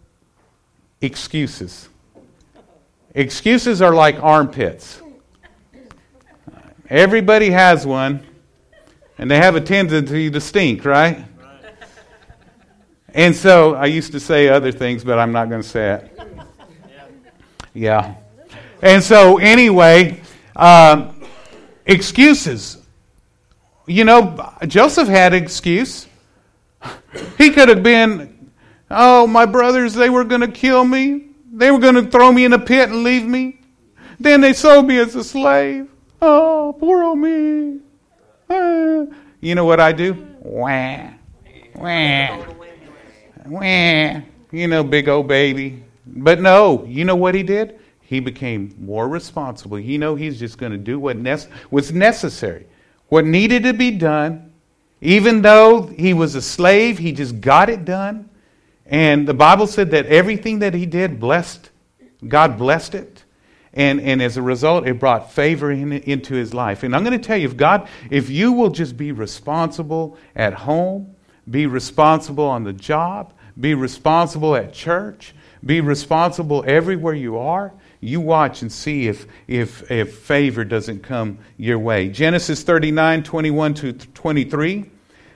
excuses. 1.01 1.89
Excuses 3.13 3.81
are 3.81 3.93
like 3.93 4.21
armpits. 4.21 5.01
Everybody 6.89 7.49
has 7.49 7.85
one, 7.85 8.25
and 9.17 9.29
they 9.29 9.37
have 9.37 9.55
a 9.55 9.61
tendency 9.61 10.31
to 10.31 10.41
stink, 10.41 10.85
right? 10.85 11.25
And 13.13 13.35
so 13.35 13.75
I 13.75 13.85
used 13.85 14.11
to 14.13 14.19
say 14.19 14.47
other 14.47 14.71
things, 14.71 15.03
but 15.03 15.19
I'm 15.19 15.31
not 15.31 15.49
going 15.49 15.61
to 15.61 15.67
say 15.67 15.93
it. 15.93 16.17
Yeah. 17.73 18.15
And 18.81 19.03
so, 19.03 19.37
anyway, 19.37 20.21
uh, 20.55 21.11
Excuses. 21.87 22.77
You 23.87 24.03
know, 24.03 24.53
Joseph 24.67 25.07
had 25.07 25.33
excuse. 25.33 26.07
He 27.37 27.49
could 27.49 27.69
have 27.69 27.81
been, 27.81 28.51
oh, 28.91 29.25
my 29.25 29.45
brothers, 29.45 29.93
they 29.93 30.09
were 30.09 30.23
going 30.25 30.41
to 30.41 30.47
kill 30.47 30.83
me. 30.83 31.29
They 31.51 31.71
were 31.71 31.79
going 31.79 31.95
to 31.95 32.03
throw 32.03 32.31
me 32.31 32.45
in 32.45 32.53
a 32.53 32.59
pit 32.59 32.89
and 32.89 33.03
leave 33.03 33.25
me. 33.25 33.59
Then 34.19 34.41
they 34.41 34.53
sold 34.53 34.85
me 34.85 34.99
as 34.99 35.15
a 35.15 35.23
slave. 35.23 35.89
Oh, 36.21 36.75
poor 36.79 37.03
old 37.03 37.19
me. 37.19 37.79
You 39.39 39.55
know 39.55 39.65
what 39.65 39.79
I 39.79 39.91
do? 39.91 40.13
Wah, 40.39 41.09
wah, 41.75 42.45
wah. 43.45 44.21
You 44.51 44.67
know, 44.67 44.83
big 44.83 45.07
old 45.07 45.27
baby. 45.27 45.83
But 46.05 46.41
no, 46.41 46.85
you 46.85 47.05
know 47.05 47.15
what 47.15 47.35
he 47.35 47.43
did? 47.43 47.79
He 48.07 48.21
became 48.21 48.73
more 48.79 49.05
responsible. 49.05 49.77
You 49.77 49.97
know, 49.97 50.15
he's 50.15 50.39
just 50.39 50.57
going 50.57 50.71
to 50.71 50.77
do 50.77 50.97
what 50.97 51.17
ne- 51.17 51.43
was 51.69 51.91
necessary, 51.91 52.65
what 53.09 53.25
needed 53.25 53.63
to 53.63 53.73
be 53.73 53.91
done. 53.91 54.53
Even 55.01 55.41
though 55.41 55.81
he 55.87 56.13
was 56.13 56.33
a 56.33 56.41
slave, 56.41 56.97
he 56.97 57.11
just 57.11 57.41
got 57.41 57.69
it 57.69 57.83
done. 57.83 58.29
And 58.85 59.27
the 59.27 59.33
Bible 59.33 59.67
said 59.67 59.91
that 59.91 60.05
everything 60.05 60.59
that 60.59 60.73
he 60.73 60.85
did 60.85 61.19
blessed, 61.19 61.69
God 62.25 62.57
blessed 62.57 62.95
it. 62.95 63.25
And, 63.73 63.99
and 63.99 64.21
as 64.21 64.37
a 64.37 64.41
result, 64.41 64.87
it 64.87 65.01
brought 65.01 65.33
favor 65.33 65.69
in, 65.69 65.91
into 65.91 66.33
his 66.33 66.53
life. 66.53 66.83
And 66.83 66.95
I'm 66.95 67.03
going 67.03 67.19
to 67.19 67.27
tell 67.27 67.35
you, 67.35 67.49
if 67.49 67.57
God, 67.57 67.89
if 68.09 68.29
you 68.29 68.53
will 68.53 68.69
just 68.69 68.95
be 68.95 69.11
responsible 69.11 70.17
at 70.33 70.53
home, 70.53 71.13
be 71.51 71.65
responsible 71.65 72.45
on 72.45 72.63
the 72.63 72.71
job, 72.71 73.33
be 73.59 73.73
responsible 73.73 74.55
at 74.55 74.71
church, 74.71 75.35
be 75.65 75.81
responsible 75.81 76.63
everywhere 76.65 77.13
you 77.13 77.37
are, 77.37 77.73
you 77.99 78.21
watch 78.21 78.61
and 78.61 78.71
see 78.71 79.07
if, 79.07 79.25
if, 79.47 79.89
if 79.89 80.17
favor 80.17 80.63
doesn't 80.63 81.03
come 81.03 81.39
your 81.57 81.79
way. 81.79 82.09
Genesis 82.09 82.63
39, 82.63 83.23
21 83.23 83.73
to 83.75 83.93
23, 83.93 84.85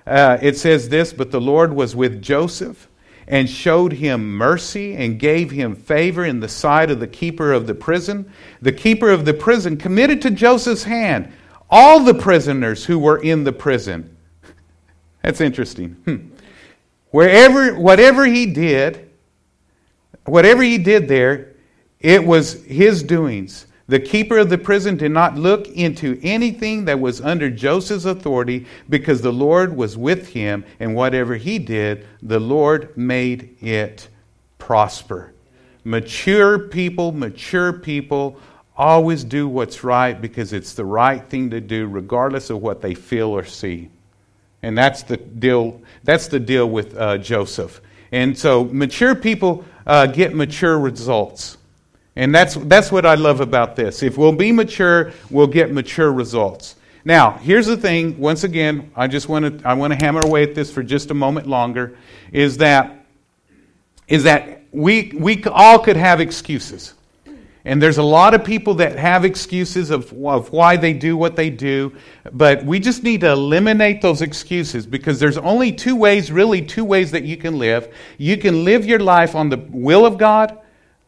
uh, 0.05 0.37
it 0.41 0.57
says 0.57 0.89
this 0.89 1.13
But 1.13 1.31
the 1.31 1.41
Lord 1.41 1.73
was 1.73 1.95
with 1.95 2.21
Joseph 2.21 2.87
and 3.27 3.49
showed 3.49 3.93
him 3.93 4.35
mercy 4.35 4.95
and 4.95 5.19
gave 5.19 5.51
him 5.51 5.75
favor 5.75 6.25
in 6.25 6.39
the 6.39 6.49
sight 6.49 6.91
of 6.91 6.99
the 6.99 7.07
keeper 7.07 7.53
of 7.53 7.65
the 7.65 7.75
prison. 7.75 8.31
The 8.61 8.73
keeper 8.73 9.09
of 9.09 9.25
the 9.25 9.33
prison 9.33 9.77
committed 9.77 10.21
to 10.23 10.31
Joseph's 10.31 10.83
hand 10.83 11.31
all 11.71 12.01
the 12.01 12.13
prisoners 12.13 12.85
who 12.85 12.99
were 12.99 13.17
in 13.17 13.45
the 13.45 13.53
prison. 13.53 14.17
That's 15.23 15.39
interesting. 15.39 15.91
Hmm. 16.05 16.27
Wherever, 17.11 17.75
whatever 17.79 18.25
he 18.25 18.45
did, 18.45 19.09
whatever 20.25 20.61
he 20.61 20.77
did 20.77 21.07
there, 21.07 21.50
it 22.01 22.25
was 22.25 22.63
his 22.65 23.03
doings. 23.03 23.67
The 23.87 23.99
keeper 23.99 24.37
of 24.37 24.49
the 24.49 24.57
prison 24.57 24.95
did 24.95 25.11
not 25.11 25.35
look 25.35 25.67
into 25.67 26.19
anything 26.23 26.85
that 26.85 26.99
was 26.99 27.19
under 27.19 27.49
Joseph's 27.49 28.05
authority 28.05 28.65
because 28.87 29.21
the 29.21 29.33
Lord 29.33 29.75
was 29.75 29.97
with 29.97 30.29
him, 30.29 30.63
and 30.79 30.95
whatever 30.95 31.35
he 31.35 31.59
did, 31.59 32.07
the 32.21 32.39
Lord 32.39 32.95
made 32.95 33.57
it 33.61 34.07
prosper. 34.57 35.33
Mature 35.83 36.57
people, 36.57 37.11
mature 37.11 37.73
people 37.73 38.39
always 38.77 39.23
do 39.23 39.47
what's 39.47 39.83
right 39.83 40.19
because 40.21 40.53
it's 40.53 40.73
the 40.73 40.85
right 40.85 41.27
thing 41.29 41.49
to 41.49 41.59
do, 41.59 41.87
regardless 41.87 42.49
of 42.49 42.61
what 42.61 42.81
they 42.81 42.93
feel 42.93 43.29
or 43.29 43.43
see. 43.43 43.89
And 44.63 44.77
that's 44.77 45.03
the 45.03 45.17
deal, 45.17 45.81
that's 46.03 46.27
the 46.27 46.39
deal 46.39 46.69
with 46.69 46.95
uh, 46.95 47.17
Joseph. 47.17 47.81
And 48.11 48.37
so 48.37 48.65
mature 48.65 49.15
people 49.15 49.65
uh, 49.85 50.05
get 50.07 50.33
mature 50.35 50.79
results. 50.79 51.57
And 52.15 52.35
that's, 52.35 52.55
that's 52.55 52.91
what 52.91 53.05
I 53.05 53.15
love 53.15 53.39
about 53.39 53.75
this. 53.75 54.03
If 54.03 54.17
we'll 54.17 54.33
be 54.33 54.51
mature, 54.51 55.13
we'll 55.29 55.47
get 55.47 55.71
mature 55.71 56.11
results. 56.11 56.75
Now, 57.03 57.31
here's 57.31 57.65
the 57.65 57.77
thing. 57.77 58.19
Once 58.19 58.43
again, 58.43 58.91
I 58.95 59.07
just 59.07 59.27
want 59.27 59.59
to 59.59 59.67
I 59.67 59.73
want 59.73 59.91
to 59.91 59.97
hammer 59.97 60.21
away 60.21 60.43
at 60.43 60.53
this 60.53 60.71
for 60.71 60.83
just 60.83 61.09
a 61.09 61.15
moment 61.15 61.47
longer. 61.47 61.97
Is 62.31 62.57
that 62.57 63.05
is 64.07 64.23
that 64.23 64.63
we 64.71 65.11
we 65.17 65.43
all 65.45 65.79
could 65.79 65.95
have 65.95 66.21
excuses, 66.21 66.93
and 67.65 67.81
there's 67.81 67.97
a 67.97 68.03
lot 68.03 68.35
of 68.35 68.43
people 68.43 68.75
that 68.75 68.99
have 68.99 69.25
excuses 69.25 69.89
of, 69.89 70.13
of 70.23 70.51
why 70.51 70.77
they 70.77 70.93
do 70.93 71.17
what 71.17 71.35
they 71.35 71.49
do. 71.49 71.95
But 72.31 72.63
we 72.65 72.79
just 72.79 73.01
need 73.01 73.21
to 73.21 73.31
eliminate 73.31 74.03
those 74.03 74.21
excuses 74.21 74.85
because 74.85 75.19
there's 75.19 75.39
only 75.39 75.71
two 75.71 75.95
ways, 75.95 76.31
really 76.31 76.61
two 76.61 76.85
ways 76.85 77.09
that 77.11 77.23
you 77.23 77.35
can 77.35 77.57
live. 77.57 77.91
You 78.19 78.37
can 78.37 78.63
live 78.63 78.85
your 78.85 78.99
life 78.99 79.33
on 79.33 79.49
the 79.49 79.57
will 79.71 80.05
of 80.05 80.19
God 80.19 80.60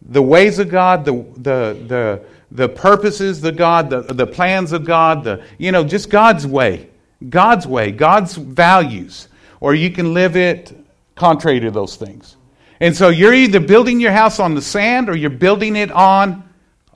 the 0.10 0.22
ways 0.22 0.60
of 0.60 0.70
God, 0.70 1.06
the, 1.06 1.26
the, 1.38 1.86
the, 1.88 2.22
the 2.52 2.70
purposes 2.70 3.44
of 3.44 3.56
God, 3.56 3.90
the, 3.90 4.02
the 4.02 4.28
plans 4.28 4.72
of 4.72 4.86
God, 4.86 5.24
the, 5.24 5.44
you 5.58 5.72
know, 5.72 5.84
just 5.84 6.10
God's 6.10 6.46
way, 6.46 6.90
God's 7.30 7.66
way, 7.66 7.92
God's 7.92 8.36
values. 8.36 9.28
Or 9.60 9.74
you 9.74 9.92
can 9.92 10.14
live 10.14 10.36
it 10.36 10.76
contrary 11.16 11.60
to 11.62 11.72
those 11.72 11.96
things. 11.96 12.36
And 12.80 12.96
so 12.96 13.10
you're 13.10 13.34
either 13.34 13.60
building 13.60 14.00
your 14.00 14.12
house 14.12 14.40
on 14.40 14.56
the 14.56 14.62
sand 14.62 15.10
or 15.10 15.16
you're 15.16 15.30
building 15.30 15.76
it 15.76 15.92
on 15.92 16.44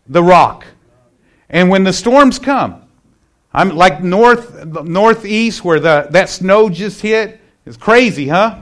the 0.07 0.21
rock. 0.21 0.65
And 1.49 1.69
when 1.69 1.83
the 1.83 1.93
storms 1.93 2.39
come, 2.39 2.81
I'm 3.53 3.69
like 3.69 4.03
north 4.03 4.65
northeast 4.65 5.63
where 5.63 5.79
the, 5.79 6.07
that 6.11 6.29
snow 6.29 6.69
just 6.69 7.01
hit. 7.01 7.39
It's 7.65 7.77
crazy, 7.77 8.27
huh? 8.27 8.59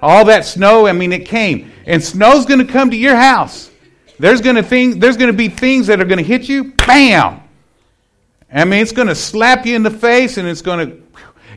All 0.00 0.24
that 0.26 0.44
snow, 0.44 0.86
I 0.86 0.92
mean, 0.92 1.12
it 1.12 1.26
came. 1.26 1.72
And 1.86 2.02
snow's 2.02 2.46
going 2.46 2.64
to 2.64 2.72
come 2.72 2.90
to 2.90 2.96
your 2.96 3.16
house. 3.16 3.70
There's 4.18 4.40
going 4.40 4.56
to 4.56 4.62
thing, 4.62 4.98
there's 4.98 5.16
to 5.16 5.32
be 5.32 5.48
things 5.48 5.86
that 5.86 6.00
are 6.00 6.04
going 6.04 6.18
to 6.18 6.24
hit 6.24 6.48
you, 6.48 6.72
bam. 6.72 7.40
I 8.52 8.64
mean, 8.64 8.80
it's 8.80 8.92
going 8.92 9.08
to 9.08 9.14
slap 9.14 9.66
you 9.66 9.76
in 9.76 9.82
the 9.82 9.90
face 9.90 10.38
and 10.38 10.48
it's 10.48 10.62
going 10.62 10.88
to 10.88 11.02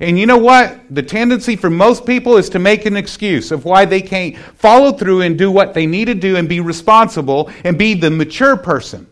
and 0.02 0.18
you 0.18 0.26
know 0.26 0.40
what? 0.40 0.80
The 0.90 1.04
tendency 1.04 1.56
for 1.56 1.70
most 1.70 2.08
people 2.08 2.38
is 2.38 2.50
to 2.50 2.60
make 2.60 2.88
an 2.88 2.98
excuse 2.98 3.52
of 3.52 3.66
why 3.66 3.86
they 3.86 4.02
can't 4.02 4.36
follow 4.36 4.92
through 4.94 5.22
and 5.22 5.38
do 5.38 5.52
what 5.52 5.76
they 5.76 5.86
need 5.86 6.06
to 6.06 6.16
do 6.16 6.38
and 6.38 6.50
be 6.50 6.60
responsible 6.60 7.52
and 7.64 7.78
be 7.78 7.94
the 7.94 8.10
mature 8.10 8.58
person. 8.58 9.08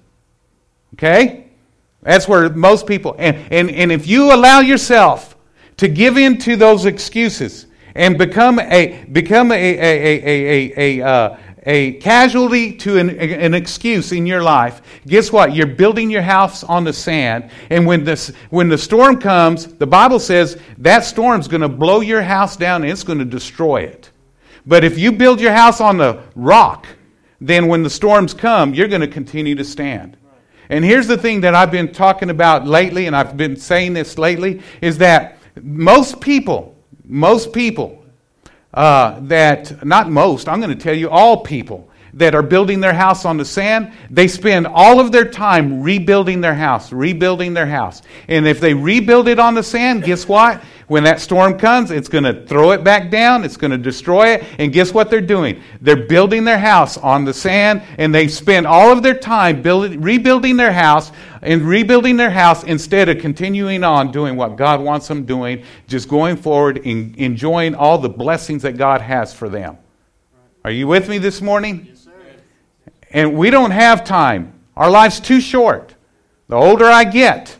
Okay? 0.96 1.46
That's 2.02 2.28
where 2.28 2.50
most 2.50 2.88
people 2.88 3.16
and, 3.20 3.38
and, 3.52 3.70
and 3.70 3.92
if 3.92 4.08
you 4.08 4.34
allow 4.34 4.62
yourself 4.62 5.38
to 5.78 5.88
give 5.88 6.18
in 6.18 6.40
to 6.40 6.56
those 6.56 6.86
excuses 6.86 7.68
and 7.94 8.18
become 8.18 8.60
a 8.60 9.06
become 9.12 9.52
a 9.52 9.56
a 9.56 9.78
a 9.80 10.24
a, 10.26 10.74
a, 10.78 11.02
a 11.02 11.08
uh, 11.08 11.38
a 11.69 11.93
casualty 11.93 12.73
to 12.73 12.97
an, 12.97 13.12
an 13.12 13.53
excuse 13.53 14.12
in 14.12 14.25
your 14.25 14.41
life, 14.41 14.82
guess 15.05 15.32
what? 15.32 15.53
You're 15.53 15.67
building 15.67 16.10
your 16.10 16.23
house 16.23 16.63
on 16.63 16.84
the 16.84 16.91
sand. 16.91 17.51
And 17.69 17.86
when, 17.86 18.03
this, 18.03 18.34
when 18.49 18.69
the 18.69 18.77
storm 18.77 19.21
comes, 19.21 19.67
the 19.67 19.86
Bible 19.86 20.19
says 20.19 20.60
that 20.79 21.05
storm's 21.05 21.47
going 21.47 21.62
to 21.62 21.69
blow 21.69 22.01
your 22.01 22.23
house 22.23 22.58
down 22.58 22.82
and 22.82 22.91
it's 22.91 23.03
going 23.03 23.19
to 23.19 23.25
destroy 23.25 23.82
it. 23.82 24.10
But 24.65 24.84
if 24.84 24.97
you 24.97 25.12
build 25.12 25.39
your 25.39 25.53
house 25.53 25.79
on 25.79 25.97
the 25.97 26.23
rock, 26.36 26.88
then 27.39 27.67
when 27.67 27.84
the 27.84 27.89
storms 27.89 28.34
come, 28.34 28.73
you're 28.73 28.88
going 28.88 29.01
to 29.01 29.08
continue 29.08 29.53
to 29.53 29.63
stand. 29.63 30.17
And 30.69 30.84
here's 30.84 31.05
the 31.05 31.19
thing 31.19 31.41
that 31.41 31.53
I've 31.53 31.71
been 31.71 31.93
talking 31.93 32.32
about 32.32 32.65
lately, 32.65 33.05
and 33.05 33.15
I've 33.15 33.38
been 33.38 33.55
saying 33.55 33.93
this 33.93 34.17
lately, 34.17 34.63
is 34.82 34.97
that 34.97 35.38
most 35.62 36.19
people, 36.19 36.75
most 37.05 37.53
people, 37.53 37.99
uh, 38.73 39.19
that, 39.21 39.86
not 39.86 40.10
most, 40.10 40.47
I'm 40.47 40.60
going 40.60 40.75
to 40.75 40.84
tell 40.84 40.95
you 40.95 41.10
all 41.10 41.43
people 41.43 41.89
that 42.13 42.36
are 42.36 42.43
building 42.43 42.79
their 42.79 42.93
house 42.93 43.25
on 43.25 43.38
the 43.38 43.45
sand, 43.45 43.93
they 44.10 44.27
spend 44.27 44.67
all 44.67 44.99
of 44.99 45.12
their 45.12 45.25
time 45.25 45.82
rebuilding 45.82 46.41
their 46.41 46.55
house, 46.55 46.91
rebuilding 46.91 47.53
their 47.53 47.67
house. 47.67 48.01
And 48.27 48.47
if 48.47 48.60
they 48.60 48.73
rebuild 48.73 49.27
it 49.27 49.39
on 49.39 49.53
the 49.53 49.63
sand, 49.63 50.03
guess 50.03 50.27
what? 50.27 50.62
When 50.89 51.04
that 51.04 51.21
storm 51.21 51.60
comes, 51.60 51.91
it's 51.91 52.10
going 52.10 52.23
to 52.23 52.45
throw 52.47 52.71
it 52.71 52.84
back 52.84 53.12
down, 53.12 53.45
it's 53.45 53.58
going 53.58 53.69
to 53.69 53.78
destroy 53.78 54.30
it. 54.30 54.43
And 54.58 54.73
guess 54.73 54.91
what 54.91 55.12
they're 55.12 55.21
doing? 55.21 55.62
They're 55.82 56.08
building 56.08 56.43
their 56.43 56.58
house 56.58 56.97
on 56.97 57.25
the 57.25 57.34
sand, 57.34 57.84
and 57.99 58.13
they 58.13 58.28
spend 58.28 58.65
all 58.65 58.91
of 58.91 59.04
their 59.04 59.13
time 59.13 59.62
building, 59.62 60.02
rebuilding 60.02 60.58
their 60.58 60.73
house 60.73 61.12
and 61.43 61.62
rebuilding 61.62 62.17
their 62.17 62.32
house 62.32 62.63
instead 62.63 63.08
of 63.08 63.19
continuing 63.19 63.84
on 63.84 64.12
doing 64.12 64.36
what 64.36 64.56
God 64.56 64.82
wants 64.82 65.08
them 65.08 65.25
doing, 65.25 65.63
just 65.88 66.10
going 66.10 66.36
forward 66.36 66.82
and 66.84 67.15
enjoying 67.17 67.75
all 67.75 67.99
the 67.99 68.10
blessings 68.10 68.63
that 68.63 68.75
God 68.75 68.99
has 68.99 69.32
for 69.32 69.47
them. 69.47 69.78
Are 70.65 70.71
you 70.71 70.88
with 70.88 71.08
me 71.08 71.19
this 71.19 71.39
morning? 71.39 71.86
Yes, 71.88 71.99
sir. 71.99 72.12
And 73.12 73.38
we 73.38 73.52
don't 73.52 73.71
have 73.71 74.04
time. 74.04 74.60
Our 74.75 74.89
life's 74.89 75.19
too 75.19 75.39
short. 75.39 75.93
The 76.47 76.56
older 76.56 76.86
I 76.86 77.04
get, 77.04 77.59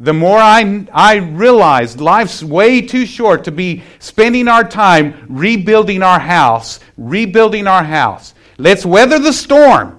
the 0.00 0.14
more 0.14 0.38
I, 0.38 0.86
I 0.92 1.16
realize 1.16 2.00
life's 2.00 2.42
way 2.42 2.80
too 2.80 3.04
short 3.04 3.44
to 3.44 3.52
be 3.52 3.82
spending 3.98 4.46
our 4.46 4.62
time 4.62 5.26
rebuilding 5.28 6.02
our 6.02 6.20
house, 6.20 6.78
rebuilding 6.96 7.66
our 7.66 7.82
house. 7.82 8.34
Let's 8.58 8.86
weather 8.86 9.18
the 9.18 9.32
storm. 9.32 9.96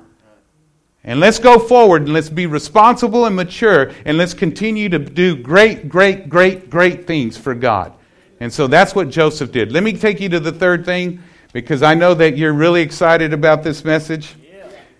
And 1.03 1.19
let's 1.19 1.39
go 1.39 1.57
forward 1.57 2.03
and 2.03 2.13
let's 2.13 2.29
be 2.29 2.45
responsible 2.45 3.25
and 3.25 3.35
mature 3.35 3.91
and 4.05 4.17
let's 4.17 4.33
continue 4.33 4.89
to 4.89 4.99
do 4.99 5.35
great, 5.35 5.89
great, 5.89 6.29
great, 6.29 6.69
great 6.69 7.07
things 7.07 7.37
for 7.37 7.55
God. 7.55 7.93
And 8.39 8.51
so 8.51 8.67
that's 8.67 8.93
what 8.93 9.09
Joseph 9.09 9.51
did. 9.51 9.71
Let 9.71 9.83
me 9.83 9.93
take 9.93 10.19
you 10.19 10.29
to 10.29 10.39
the 10.39 10.51
third 10.51 10.85
thing 10.85 11.21
because 11.51 11.83
I 11.83 11.93
know 11.93 12.13
that 12.13 12.37
you're 12.37 12.53
really 12.53 12.81
excited 12.81 13.33
about 13.33 13.63
this 13.63 13.83
message. 13.83 14.35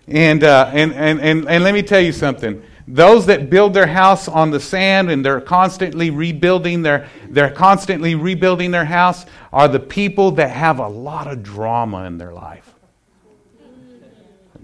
And, 0.07 0.43
uh, 0.43 0.71
and, 0.73 0.93
and, 0.93 1.21
and, 1.21 1.47
and 1.47 1.63
let 1.63 1.73
me 1.73 1.83
tell 1.83 1.99
you 1.99 2.11
something. 2.11 2.63
Those 2.91 3.27
that 3.27 3.51
build 3.51 3.75
their 3.75 3.85
house 3.85 4.27
on 4.27 4.49
the 4.49 4.59
sand 4.59 5.11
and 5.11 5.23
they're 5.23 5.41
constantly 5.41 6.09
rebuilding 6.09 6.81
their 6.81 7.07
they're 7.29 7.51
constantly 7.51 8.15
rebuilding 8.15 8.71
their 8.71 8.85
house 8.85 9.27
are 9.53 9.67
the 9.67 9.79
people 9.79 10.31
that 10.31 10.49
have 10.49 10.79
a 10.79 10.87
lot 10.87 11.27
of 11.27 11.43
drama 11.43 12.05
in 12.05 12.17
their 12.17 12.33
life. 12.33 12.73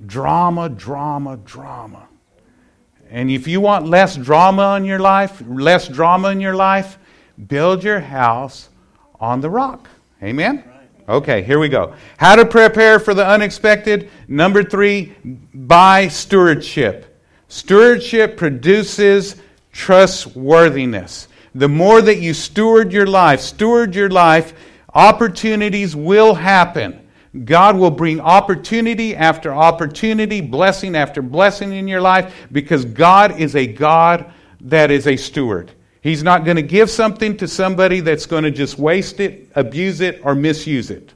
Drama, 0.07 0.69
drama, 0.69 1.37
drama. 1.37 2.07
And 3.11 3.29
if 3.29 3.47
you 3.47 3.61
want 3.61 3.85
less 3.85 4.15
drama 4.15 4.75
in 4.77 4.85
your 4.85 4.99
life, 4.99 5.43
less 5.47 5.87
drama 5.87 6.29
in 6.29 6.41
your 6.41 6.55
life, 6.55 6.97
build 7.47 7.83
your 7.83 7.99
house 7.99 8.69
on 9.19 9.39
the 9.39 9.51
rock. 9.51 9.87
Amen. 10.23 10.63
Okay, 11.07 11.43
here 11.43 11.59
we 11.59 11.69
go. 11.69 11.93
How 12.17 12.35
to 12.35 12.43
prepare 12.43 12.99
for 12.99 13.13
the 13.13 13.25
unexpected. 13.25 14.09
Number 14.27 14.63
three, 14.63 15.13
by 15.53 16.07
stewardship. 16.07 17.14
Stewardship 17.47 18.37
produces 18.37 19.35
trustworthiness. 19.71 21.27
The 21.53 21.69
more 21.69 22.01
that 22.01 22.17
you 22.17 22.33
steward 22.33 22.91
your 22.91 23.07
life, 23.07 23.39
steward 23.39 23.95
your 23.95 24.09
life, 24.09 24.53
opportunities 24.93 25.95
will 25.95 26.33
happen. 26.33 27.01
God 27.43 27.77
will 27.77 27.91
bring 27.91 28.21
opportunity 28.21 29.15
after 29.15 29.53
opportunity, 29.53 30.39
blessing 30.39 30.95
after 30.95 31.21
blessing 31.21 31.73
in 31.73 31.87
your 31.87 32.01
life 32.01 32.47
because 32.51 32.85
God 32.85 33.39
is 33.39 33.55
a 33.55 33.67
God 33.67 34.31
that 34.61 34.89
is 34.89 35.05
a 35.05 35.17
steward. 35.17 35.71
He's 36.01 36.23
not 36.23 36.45
going 36.45 36.55
to 36.55 36.63
give 36.63 36.89
something 36.89 37.35
to 37.37 37.47
somebody 37.47 37.99
that's 37.99 38.25
going 38.25 38.43
to 38.43 38.51
just 38.51 38.77
waste 38.77 39.19
it, 39.19 39.49
abuse 39.55 40.01
it, 40.01 40.21
or 40.23 40.35
misuse 40.35 40.91
it. 40.91 41.13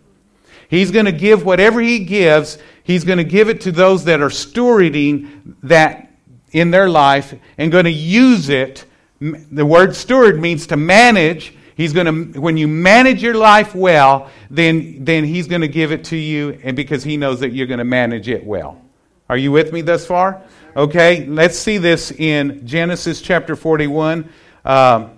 He's 0.68 0.92
going 0.92 1.06
to 1.06 1.12
give 1.12 1.46
whatever 1.46 1.80
He 1.80 2.00
gives, 2.00 2.58
He's 2.84 3.04
going 3.04 3.18
to 3.18 3.24
give 3.24 3.50
it 3.50 3.62
to 3.62 3.72
those 3.72 4.04
that 4.06 4.20
are 4.20 4.30
stewarding 4.30 5.56
that 5.64 6.09
in 6.52 6.72
their 6.72 6.90
life 6.90 7.34
and 7.58 7.72
going 7.72 7.86
to 7.86 7.92
use 7.92 8.50
it. 8.50 8.86
The 9.20 9.66
word 9.66 9.96
steward 9.96 10.40
means 10.40 10.68
to 10.68 10.78
manage. 10.78 11.54
He's 11.76 11.94
going 11.94 12.34
to, 12.34 12.40
when 12.40 12.58
you 12.58 12.68
manage 12.68 13.24
your 13.24 13.36
life 13.36 13.74
well, 13.76 14.30
then, 14.50 15.06
then 15.06 15.24
He's 15.24 15.48
going 15.48 15.62
to 15.62 15.68
give 15.68 15.92
it 15.92 16.06
to 16.06 16.18
you, 16.18 16.60
and 16.64 16.76
because 16.76 17.04
He 17.04 17.18
knows 17.18 17.40
that 17.40 17.52
you're 17.54 17.68
going 17.68 17.80
to 17.80 17.86
manage 17.86 18.28
it 18.28 18.46
well. 18.46 18.82
Are 19.30 19.38
you 19.38 19.52
with 19.52 19.72
me 19.72 19.82
thus 19.82 20.06
far? 20.06 20.42
Okay, 20.76 21.26
let's 21.26 21.58
see 21.58 21.78
this 21.78 22.12
in 22.12 22.66
Genesis 22.66 23.22
chapter 23.22 23.56
41 23.56 24.30
um, 24.66 25.12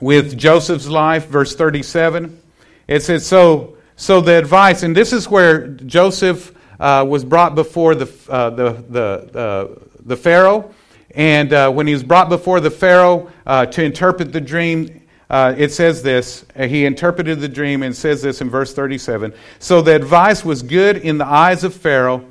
with 0.00 0.38
Joseph's 0.38 0.88
life, 0.88 1.26
verse 1.26 1.54
37. 1.54 2.40
It 2.88 3.02
says, 3.02 3.26
So, 3.26 3.76
so 3.96 4.20
the 4.20 4.38
advice, 4.38 4.82
and 4.82 4.96
this 4.96 5.12
is 5.12 5.28
where 5.28 5.68
Joseph 5.68 6.54
uh, 6.80 7.04
was 7.08 7.24
brought 7.24 7.54
before 7.54 7.94
the, 7.94 8.12
uh, 8.28 8.50
the, 8.50 8.84
the, 8.88 9.38
uh, 9.38 9.84
the 10.04 10.16
Pharaoh. 10.16 10.74
And 11.14 11.52
uh, 11.52 11.70
when 11.70 11.86
he 11.86 11.92
was 11.92 12.02
brought 12.02 12.28
before 12.28 12.60
the 12.60 12.70
Pharaoh 12.70 13.30
uh, 13.46 13.66
to 13.66 13.82
interpret 13.82 14.32
the 14.32 14.40
dream, 14.40 15.02
uh, 15.28 15.54
it 15.56 15.72
says 15.72 16.02
this. 16.02 16.44
He 16.56 16.84
interpreted 16.84 17.40
the 17.40 17.48
dream 17.48 17.82
and 17.82 17.94
says 17.94 18.22
this 18.22 18.40
in 18.40 18.50
verse 18.50 18.74
37. 18.74 19.32
So 19.58 19.80
the 19.82 19.94
advice 19.94 20.44
was 20.44 20.62
good 20.62 20.98
in 20.98 21.18
the 21.18 21.26
eyes 21.26 21.64
of 21.64 21.74
Pharaoh 21.74 22.24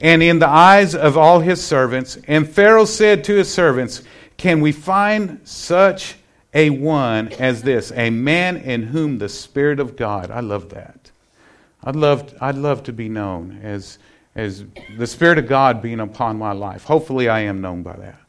and 0.00 0.22
in 0.22 0.38
the 0.38 0.48
eyes 0.48 0.94
of 0.94 1.16
all 1.16 1.40
his 1.40 1.62
servants. 1.62 2.18
And 2.26 2.48
Pharaoh 2.48 2.86
said 2.86 3.24
to 3.24 3.34
his 3.34 3.52
servants, 3.52 4.02
can 4.36 4.60
we 4.60 4.72
find 4.72 5.40
such 5.44 6.16
a 6.54 6.70
one 6.70 7.28
as 7.34 7.62
this, 7.62 7.92
a 7.92 8.10
man 8.10 8.56
in 8.56 8.84
whom 8.84 9.18
the 9.18 9.28
Spirit 9.28 9.78
of 9.78 9.96
God, 9.96 10.30
I 10.30 10.40
love 10.40 10.70
that. 10.70 11.10
I'd 11.82 11.96
love, 11.96 12.34
I'd 12.40 12.56
love 12.56 12.82
to 12.84 12.92
be 12.92 13.08
known 13.08 13.60
as, 13.62 13.98
as 14.34 14.64
the 14.96 15.06
Spirit 15.06 15.38
of 15.38 15.48
God 15.48 15.82
being 15.82 16.00
upon 16.00 16.38
my 16.38 16.52
life. 16.52 16.84
Hopefully, 16.84 17.28
I 17.28 17.40
am 17.40 17.60
known 17.60 17.82
by 17.82 17.96
that. 17.96 18.20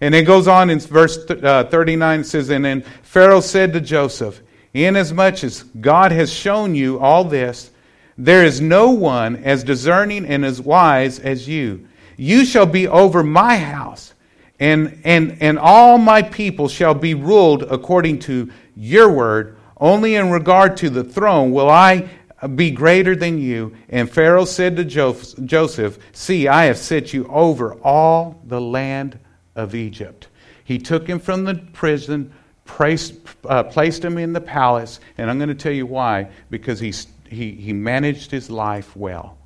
And 0.00 0.14
it 0.14 0.22
goes 0.22 0.46
on 0.46 0.70
in 0.70 0.78
verse 0.78 1.18
uh, 1.28 1.64
39, 1.64 2.20
it 2.20 2.24
says, 2.24 2.50
And 2.50 2.64
then 2.64 2.82
Pharaoh 3.02 3.40
said 3.40 3.72
to 3.72 3.80
Joseph, 3.80 4.40
Inasmuch 4.72 5.42
as 5.42 5.62
God 5.62 6.12
has 6.12 6.32
shown 6.32 6.74
you 6.74 7.00
all 7.00 7.24
this, 7.24 7.70
there 8.16 8.44
is 8.44 8.60
no 8.60 8.90
one 8.90 9.36
as 9.36 9.64
discerning 9.64 10.24
and 10.26 10.44
as 10.44 10.60
wise 10.60 11.18
as 11.18 11.48
you. 11.48 11.88
You 12.16 12.44
shall 12.44 12.66
be 12.66 12.86
over 12.86 13.22
my 13.22 13.56
house 13.56 14.14
and, 14.60 15.00
and, 15.04 15.36
and 15.40 15.58
all 15.58 15.98
my 15.98 16.22
people 16.22 16.68
shall 16.68 16.94
be 16.94 17.14
ruled 17.14 17.62
according 17.64 18.18
to 18.20 18.50
your 18.76 19.10
word. 19.10 19.56
Only 19.76 20.16
in 20.16 20.30
regard 20.30 20.76
to 20.78 20.90
the 20.90 21.04
throne 21.04 21.52
will 21.52 21.70
I 21.70 22.08
be 22.54 22.70
greater 22.70 23.16
than 23.16 23.38
you. 23.38 23.76
And 23.88 24.10
Pharaoh 24.10 24.44
said 24.44 24.76
to 24.76 24.84
Joseph, 24.84 25.98
See, 26.12 26.46
I 26.46 26.64
have 26.64 26.78
set 26.78 27.12
you 27.12 27.26
over 27.28 27.74
all 27.82 28.40
the 28.44 28.60
land 28.60 29.18
of 29.56 29.74
Egypt. 29.74 30.28
He 30.62 30.78
took 30.78 31.06
him 31.06 31.18
from 31.18 31.44
the 31.44 31.54
prison, 31.72 32.32
placed, 32.64 33.14
uh, 33.44 33.64
placed 33.64 34.04
him 34.04 34.18
in 34.18 34.34
the 34.34 34.40
palace, 34.40 35.00
and 35.16 35.30
I'm 35.30 35.38
going 35.38 35.48
to 35.48 35.54
tell 35.54 35.72
you 35.72 35.86
why 35.86 36.30
because 36.50 36.78
he, 36.78 36.92
he, 37.28 37.52
he 37.52 37.72
managed 37.72 38.30
his 38.30 38.50
life 38.50 38.94
well. 38.94 39.38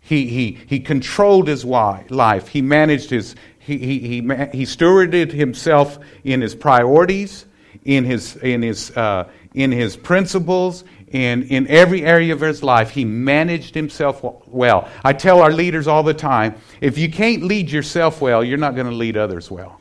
He, 0.00 0.26
he, 0.26 0.58
he 0.66 0.80
controlled 0.80 1.48
his 1.48 1.64
life. 1.64 2.48
He 2.48 2.62
managed 2.62 3.10
his, 3.10 3.36
he, 3.58 3.78
he, 3.78 3.98
he, 3.98 4.16
he 4.16 4.64
stewarded 4.64 5.32
himself 5.32 5.98
in 6.24 6.40
his 6.40 6.54
priorities, 6.54 7.44
in 7.84 8.04
his, 8.04 8.36
in 8.36 8.62
his, 8.62 8.90
uh, 8.96 9.28
in 9.54 9.70
his 9.70 9.96
principles, 9.96 10.84
and 11.12 11.44
in 11.44 11.66
every 11.68 12.04
area 12.04 12.32
of 12.32 12.40
his 12.40 12.62
life. 12.62 12.90
He 12.90 13.04
managed 13.04 13.74
himself 13.74 14.22
well. 14.46 14.88
I 15.04 15.12
tell 15.12 15.40
our 15.40 15.52
leaders 15.52 15.86
all 15.86 16.02
the 16.02 16.14
time 16.14 16.54
if 16.80 16.98
you 16.98 17.10
can't 17.10 17.42
lead 17.42 17.70
yourself 17.70 18.20
well, 18.20 18.42
you're 18.44 18.58
not 18.58 18.74
going 18.74 18.88
to 18.88 18.94
lead 18.94 19.16
others 19.16 19.50
well. 19.50 19.80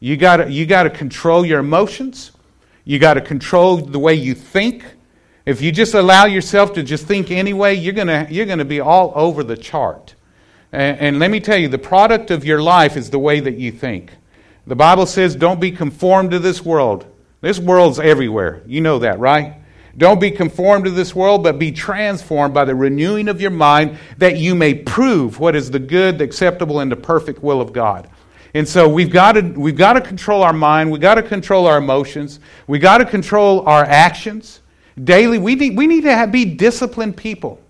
You 0.00 0.16
got 0.16 0.50
you 0.50 0.66
to 0.66 0.90
control 0.90 1.46
your 1.46 1.60
emotions, 1.60 2.32
you 2.84 2.98
got 2.98 3.14
to 3.14 3.20
control 3.20 3.76
the 3.76 3.98
way 3.98 4.14
you 4.14 4.34
think. 4.34 4.84
If 5.44 5.60
you 5.60 5.72
just 5.72 5.94
allow 5.94 6.26
yourself 6.26 6.72
to 6.74 6.82
just 6.82 7.06
think 7.06 7.30
anyway, 7.30 7.74
you're 7.74 7.94
going 7.94 8.28
you're 8.30 8.46
to 8.46 8.64
be 8.64 8.80
all 8.80 9.12
over 9.14 9.42
the 9.42 9.56
chart. 9.56 10.14
And, 10.72 10.98
and 10.98 11.18
let 11.18 11.30
me 11.30 11.40
tell 11.40 11.58
you, 11.58 11.68
the 11.68 11.78
product 11.78 12.30
of 12.30 12.44
your 12.44 12.62
life 12.62 12.96
is 12.96 13.10
the 13.10 13.18
way 13.18 13.40
that 13.40 13.58
you 13.58 13.72
think. 13.72 14.12
The 14.66 14.76
Bible 14.76 15.06
says, 15.06 15.34
don't 15.34 15.60
be 15.60 15.72
conformed 15.72 16.30
to 16.30 16.38
this 16.38 16.64
world. 16.64 17.06
This 17.40 17.58
world's 17.58 17.98
everywhere. 17.98 18.62
You 18.66 18.80
know 18.80 19.00
that, 19.00 19.18
right? 19.18 19.61
Don't 19.98 20.20
be 20.20 20.30
conformed 20.30 20.86
to 20.86 20.90
this 20.90 21.14
world, 21.14 21.42
but 21.42 21.58
be 21.58 21.70
transformed 21.70 22.54
by 22.54 22.64
the 22.64 22.74
renewing 22.74 23.28
of 23.28 23.40
your 23.40 23.50
mind 23.50 23.98
that 24.18 24.38
you 24.38 24.54
may 24.54 24.74
prove 24.74 25.38
what 25.38 25.54
is 25.54 25.70
the 25.70 25.78
good, 25.78 26.18
the 26.18 26.24
acceptable, 26.24 26.80
and 26.80 26.90
the 26.90 26.96
perfect 26.96 27.42
will 27.42 27.60
of 27.60 27.72
God. 27.72 28.08
And 28.54 28.68
so 28.68 28.88
we've 28.88 29.10
got 29.10 29.32
to, 29.32 29.42
we've 29.42 29.76
got 29.76 29.94
to 29.94 30.00
control 30.00 30.42
our 30.42 30.52
mind. 30.52 30.90
We've 30.90 31.00
got 31.00 31.14
to 31.16 31.22
control 31.22 31.66
our 31.66 31.78
emotions. 31.78 32.40
We've 32.66 32.82
got 32.82 32.98
to 32.98 33.04
control 33.04 33.66
our 33.66 33.84
actions. 33.84 34.60
Daily, 35.02 35.38
we 35.38 35.54
need, 35.54 35.76
we 35.76 35.86
need 35.86 36.02
to 36.02 36.14
have, 36.14 36.30
be 36.30 36.44
disciplined 36.44 37.16
people. 37.16 37.60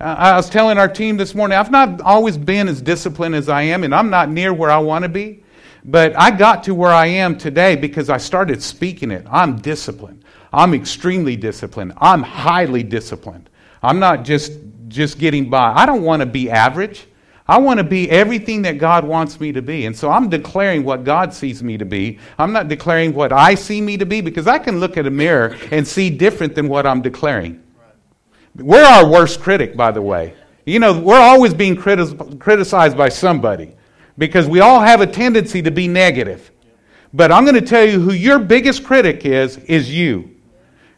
Uh, 0.00 0.14
I 0.18 0.36
was 0.36 0.50
telling 0.50 0.78
our 0.78 0.88
team 0.88 1.16
this 1.16 1.34
morning, 1.34 1.58
I've 1.58 1.70
not 1.70 2.00
always 2.02 2.36
been 2.36 2.68
as 2.68 2.82
disciplined 2.82 3.34
as 3.34 3.48
I 3.48 3.62
am, 3.62 3.84
and 3.84 3.94
I'm 3.94 4.10
not 4.10 4.30
near 4.30 4.52
where 4.52 4.70
I 4.70 4.78
want 4.78 5.02
to 5.04 5.08
be. 5.08 5.42
But 5.84 6.18
I 6.18 6.30
got 6.30 6.64
to 6.64 6.74
where 6.74 6.92
I 6.92 7.06
am 7.06 7.38
today 7.38 7.74
because 7.74 8.10
I 8.10 8.18
started 8.18 8.62
speaking 8.62 9.10
it. 9.10 9.26
I'm 9.30 9.58
disciplined. 9.60 10.22
I'm 10.52 10.74
extremely 10.74 11.36
disciplined. 11.36 11.92
I'm 11.98 12.22
highly 12.22 12.82
disciplined. 12.82 13.50
I'm 13.82 13.98
not 13.98 14.24
just, 14.24 14.52
just 14.88 15.18
getting 15.18 15.50
by. 15.50 15.72
I 15.74 15.86
don't 15.86 16.02
want 16.02 16.20
to 16.20 16.26
be 16.26 16.50
average. 16.50 17.06
I 17.46 17.58
want 17.58 17.78
to 17.78 17.84
be 17.84 18.10
everything 18.10 18.62
that 18.62 18.76
God 18.76 19.04
wants 19.04 19.40
me 19.40 19.52
to 19.52 19.62
be. 19.62 19.86
And 19.86 19.96
so 19.96 20.10
I'm 20.10 20.28
declaring 20.28 20.84
what 20.84 21.04
God 21.04 21.32
sees 21.32 21.62
me 21.62 21.78
to 21.78 21.86
be. 21.86 22.18
I'm 22.38 22.52
not 22.52 22.68
declaring 22.68 23.14
what 23.14 23.32
I 23.32 23.54
see 23.54 23.80
me 23.80 23.96
to 23.96 24.04
be 24.04 24.20
because 24.20 24.46
I 24.46 24.58
can 24.58 24.80
look 24.80 24.98
at 24.98 25.06
a 25.06 25.10
mirror 25.10 25.56
and 25.70 25.86
see 25.86 26.10
different 26.10 26.54
than 26.54 26.68
what 26.68 26.86
I'm 26.86 27.00
declaring. 27.00 27.62
We're 28.54 28.84
our 28.84 29.08
worst 29.08 29.40
critic, 29.40 29.76
by 29.76 29.92
the 29.92 30.02
way. 30.02 30.34
You 30.66 30.78
know, 30.78 31.00
we're 31.00 31.18
always 31.18 31.54
being 31.54 31.74
criticized 31.74 32.96
by 32.98 33.08
somebody 33.08 33.74
because 34.18 34.46
we 34.46 34.60
all 34.60 34.80
have 34.80 35.00
a 35.00 35.06
tendency 35.06 35.62
to 35.62 35.70
be 35.70 35.88
negative. 35.88 36.50
But 37.14 37.32
I'm 37.32 37.44
going 37.44 37.54
to 37.54 37.62
tell 37.62 37.88
you 37.88 38.00
who 38.00 38.12
your 38.12 38.38
biggest 38.38 38.84
critic 38.84 39.24
is, 39.24 39.56
is 39.58 39.90
you. 39.90 40.36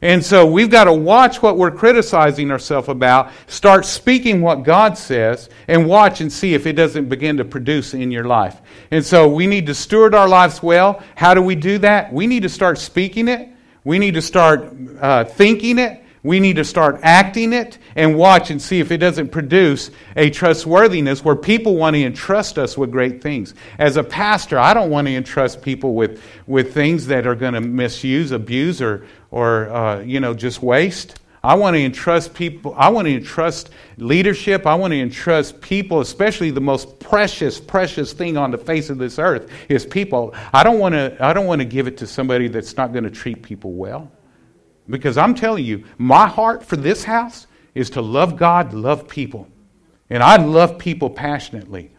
And 0.02 0.24
so 0.24 0.46
we've 0.46 0.70
got 0.70 0.84
to 0.84 0.92
watch 0.94 1.42
what 1.42 1.58
we're 1.58 1.70
criticizing 1.70 2.50
ourselves 2.50 2.88
about, 2.88 3.30
start 3.46 3.84
speaking 3.84 4.40
what 4.40 4.62
God 4.62 4.96
says, 4.96 5.50
and 5.68 5.86
watch 5.86 6.22
and 6.22 6.32
see 6.32 6.54
if 6.54 6.66
it 6.66 6.72
doesn't 6.72 7.10
begin 7.10 7.36
to 7.36 7.44
produce 7.44 7.92
in 7.92 8.10
your 8.10 8.24
life. 8.24 8.60
And 8.90 9.04
so 9.04 9.28
we 9.28 9.46
need 9.46 9.66
to 9.66 9.74
steward 9.74 10.14
our 10.14 10.28
lives 10.28 10.62
well. 10.62 11.02
How 11.16 11.34
do 11.34 11.42
we 11.42 11.54
do 11.54 11.78
that? 11.78 12.12
We 12.12 12.26
need 12.26 12.44
to 12.44 12.48
start 12.48 12.78
speaking 12.78 13.28
it. 13.28 13.50
We 13.84 13.98
need 13.98 14.14
to 14.14 14.22
start 14.22 14.72
uh, 15.00 15.24
thinking 15.24 15.78
it. 15.78 16.02
We 16.22 16.38
need 16.38 16.56
to 16.56 16.64
start 16.64 17.00
acting 17.02 17.54
it 17.54 17.78
and 17.96 18.14
watch 18.14 18.50
and 18.50 18.60
see 18.60 18.78
if 18.78 18.92
it 18.92 18.98
doesn't 18.98 19.30
produce 19.30 19.90
a 20.16 20.28
trustworthiness 20.28 21.24
where 21.24 21.36
people 21.36 21.76
want 21.76 21.96
to 21.96 22.02
entrust 22.02 22.58
us 22.58 22.76
with 22.76 22.90
great 22.90 23.22
things. 23.22 23.54
As 23.78 23.96
a 23.96 24.04
pastor, 24.04 24.58
I 24.58 24.74
don't 24.74 24.90
want 24.90 25.06
to 25.06 25.14
entrust 25.14 25.62
people 25.62 25.94
with, 25.94 26.22
with 26.46 26.74
things 26.74 27.06
that 27.06 27.26
are 27.26 27.34
going 27.34 27.54
to 27.54 27.62
misuse, 27.62 28.32
abuse, 28.32 28.82
or, 28.82 29.06
or 29.30 29.70
uh, 29.70 30.00
you 30.00 30.20
know, 30.20 30.34
just 30.34 30.62
waste. 30.62 31.20
I 31.42 31.54
want 31.54 31.74
to 31.74 31.82
entrust 31.82 32.34
people, 32.34 32.74
I 32.76 32.90
want 32.90 33.06
to 33.06 33.14
entrust 33.14 33.70
leadership, 33.96 34.66
I 34.66 34.74
want 34.74 34.92
to 34.92 35.00
entrust 35.00 35.58
people, 35.62 36.00
especially 36.00 36.50
the 36.50 36.60
most 36.60 36.98
precious, 36.98 37.58
precious 37.58 38.12
thing 38.12 38.36
on 38.36 38.50
the 38.50 38.58
face 38.58 38.90
of 38.90 38.98
this 38.98 39.18
earth 39.18 39.50
is 39.70 39.86
people. 39.86 40.34
I 40.52 40.62
don't 40.62 40.78
want 40.78 40.94
to, 40.94 41.16
I 41.18 41.32
don't 41.32 41.46
want 41.46 41.60
to 41.60 41.64
give 41.64 41.86
it 41.86 41.96
to 41.98 42.06
somebody 42.06 42.48
that's 42.48 42.76
not 42.76 42.92
going 42.92 43.04
to 43.04 43.10
treat 43.10 43.42
people 43.42 43.72
well. 43.72 44.12
Because 44.90 45.16
I'm 45.16 45.34
telling 45.34 45.64
you, 45.64 45.84
my 45.96 46.26
heart 46.26 46.62
for 46.62 46.76
this 46.76 47.04
house 47.04 47.46
is 47.74 47.88
to 47.90 48.02
love 48.02 48.36
God, 48.36 48.74
love 48.74 49.08
people. 49.08 49.48
And 50.10 50.22
I 50.22 50.36
love 50.36 50.78
people 50.78 51.08
passionately. 51.08 51.90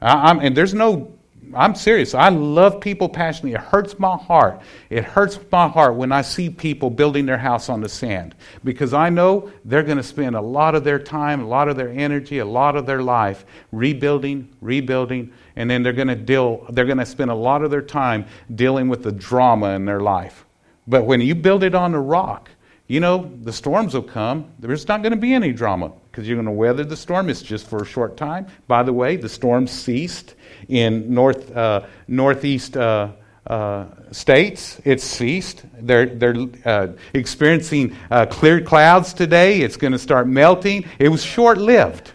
I, 0.00 0.32
and 0.32 0.56
there's 0.56 0.74
no, 0.74 1.17
I'm 1.54 1.74
serious. 1.74 2.14
I 2.14 2.28
love 2.28 2.80
people 2.80 3.08
passionately. 3.08 3.52
It 3.52 3.60
hurts 3.60 3.98
my 3.98 4.16
heart. 4.16 4.60
It 4.90 5.04
hurts 5.04 5.38
my 5.50 5.68
heart 5.68 5.94
when 5.94 6.12
I 6.12 6.22
see 6.22 6.50
people 6.50 6.90
building 6.90 7.26
their 7.26 7.38
house 7.38 7.68
on 7.68 7.80
the 7.80 7.88
sand 7.88 8.34
because 8.64 8.94
I 8.94 9.10
know 9.10 9.50
they're 9.64 9.82
going 9.82 9.96
to 9.96 10.02
spend 10.02 10.36
a 10.36 10.40
lot 10.40 10.74
of 10.74 10.84
their 10.84 10.98
time, 10.98 11.40
a 11.40 11.46
lot 11.46 11.68
of 11.68 11.76
their 11.76 11.90
energy, 11.90 12.38
a 12.38 12.44
lot 12.44 12.76
of 12.76 12.86
their 12.86 13.02
life 13.02 13.44
rebuilding, 13.72 14.48
rebuilding, 14.60 15.32
and 15.56 15.70
then 15.70 15.82
they're 15.82 15.92
going 15.92 16.08
to 16.08 16.16
deal 16.16 16.66
they're 16.70 16.86
going 16.86 16.98
to 16.98 17.06
spend 17.06 17.30
a 17.30 17.34
lot 17.34 17.62
of 17.62 17.70
their 17.70 17.82
time 17.82 18.26
dealing 18.54 18.88
with 18.88 19.02
the 19.02 19.12
drama 19.12 19.70
in 19.70 19.84
their 19.84 20.00
life. 20.00 20.44
But 20.86 21.04
when 21.04 21.20
you 21.20 21.34
build 21.34 21.62
it 21.62 21.74
on 21.74 21.92
the 21.92 21.98
rock, 21.98 22.50
you 22.88 23.00
know, 23.00 23.30
the 23.42 23.52
storms 23.52 23.92
will 23.92 24.02
come. 24.02 24.50
There's 24.58 24.88
not 24.88 25.02
going 25.02 25.12
to 25.12 25.18
be 25.18 25.34
any 25.34 25.52
drama 25.52 25.92
because 26.10 26.26
you're 26.26 26.36
going 26.36 26.46
to 26.46 26.52
weather 26.52 26.84
the 26.84 26.96
storm. 26.96 27.28
It's 27.28 27.42
just 27.42 27.68
for 27.68 27.82
a 27.82 27.86
short 27.86 28.16
time. 28.16 28.46
By 28.66 28.82
the 28.82 28.94
way, 28.94 29.16
the 29.16 29.28
storm 29.28 29.66
ceased 29.66 30.34
in 30.68 31.12
north, 31.12 31.54
uh, 31.54 31.82
northeast 32.08 32.78
uh, 32.78 33.10
uh, 33.46 33.84
states. 34.10 34.80
It 34.86 35.02
ceased. 35.02 35.64
They're, 35.78 36.06
they're 36.06 36.46
uh, 36.64 36.88
experiencing 37.12 37.94
uh, 38.10 38.24
clear 38.24 38.62
clouds 38.62 39.12
today. 39.12 39.60
It's 39.60 39.76
going 39.76 39.92
to 39.92 39.98
start 39.98 40.26
melting. 40.26 40.86
It 40.98 41.10
was 41.10 41.22
short 41.22 41.58
lived. 41.58 42.12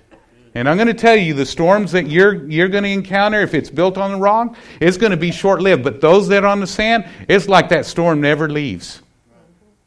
And 0.55 0.67
I'm 0.67 0.77
going 0.77 0.88
to 0.88 0.95
tell 0.95 1.15
you, 1.15 1.36
the 1.36 1.45
storms 1.45 1.91
that 1.91 2.07
you're, 2.07 2.49
you're 2.49 2.67
going 2.67 2.83
to 2.83 2.89
encounter, 2.89 3.41
if 3.41 3.53
it's 3.53 3.69
built 3.69 3.99
on 3.99 4.12
the 4.12 4.17
rock, 4.17 4.55
it's 4.79 4.97
going 4.97 5.12
to 5.12 5.17
be 5.17 5.31
short 5.31 5.62
lived. 5.62 5.83
But 5.83 6.01
those 6.01 6.29
that 6.29 6.43
are 6.43 6.47
on 6.47 6.62
the 6.62 6.67
sand, 6.67 7.07
it's 7.27 7.47
like 7.47 7.69
that 7.69 7.86
storm 7.86 8.21
never 8.21 8.49
leaves. 8.49 9.03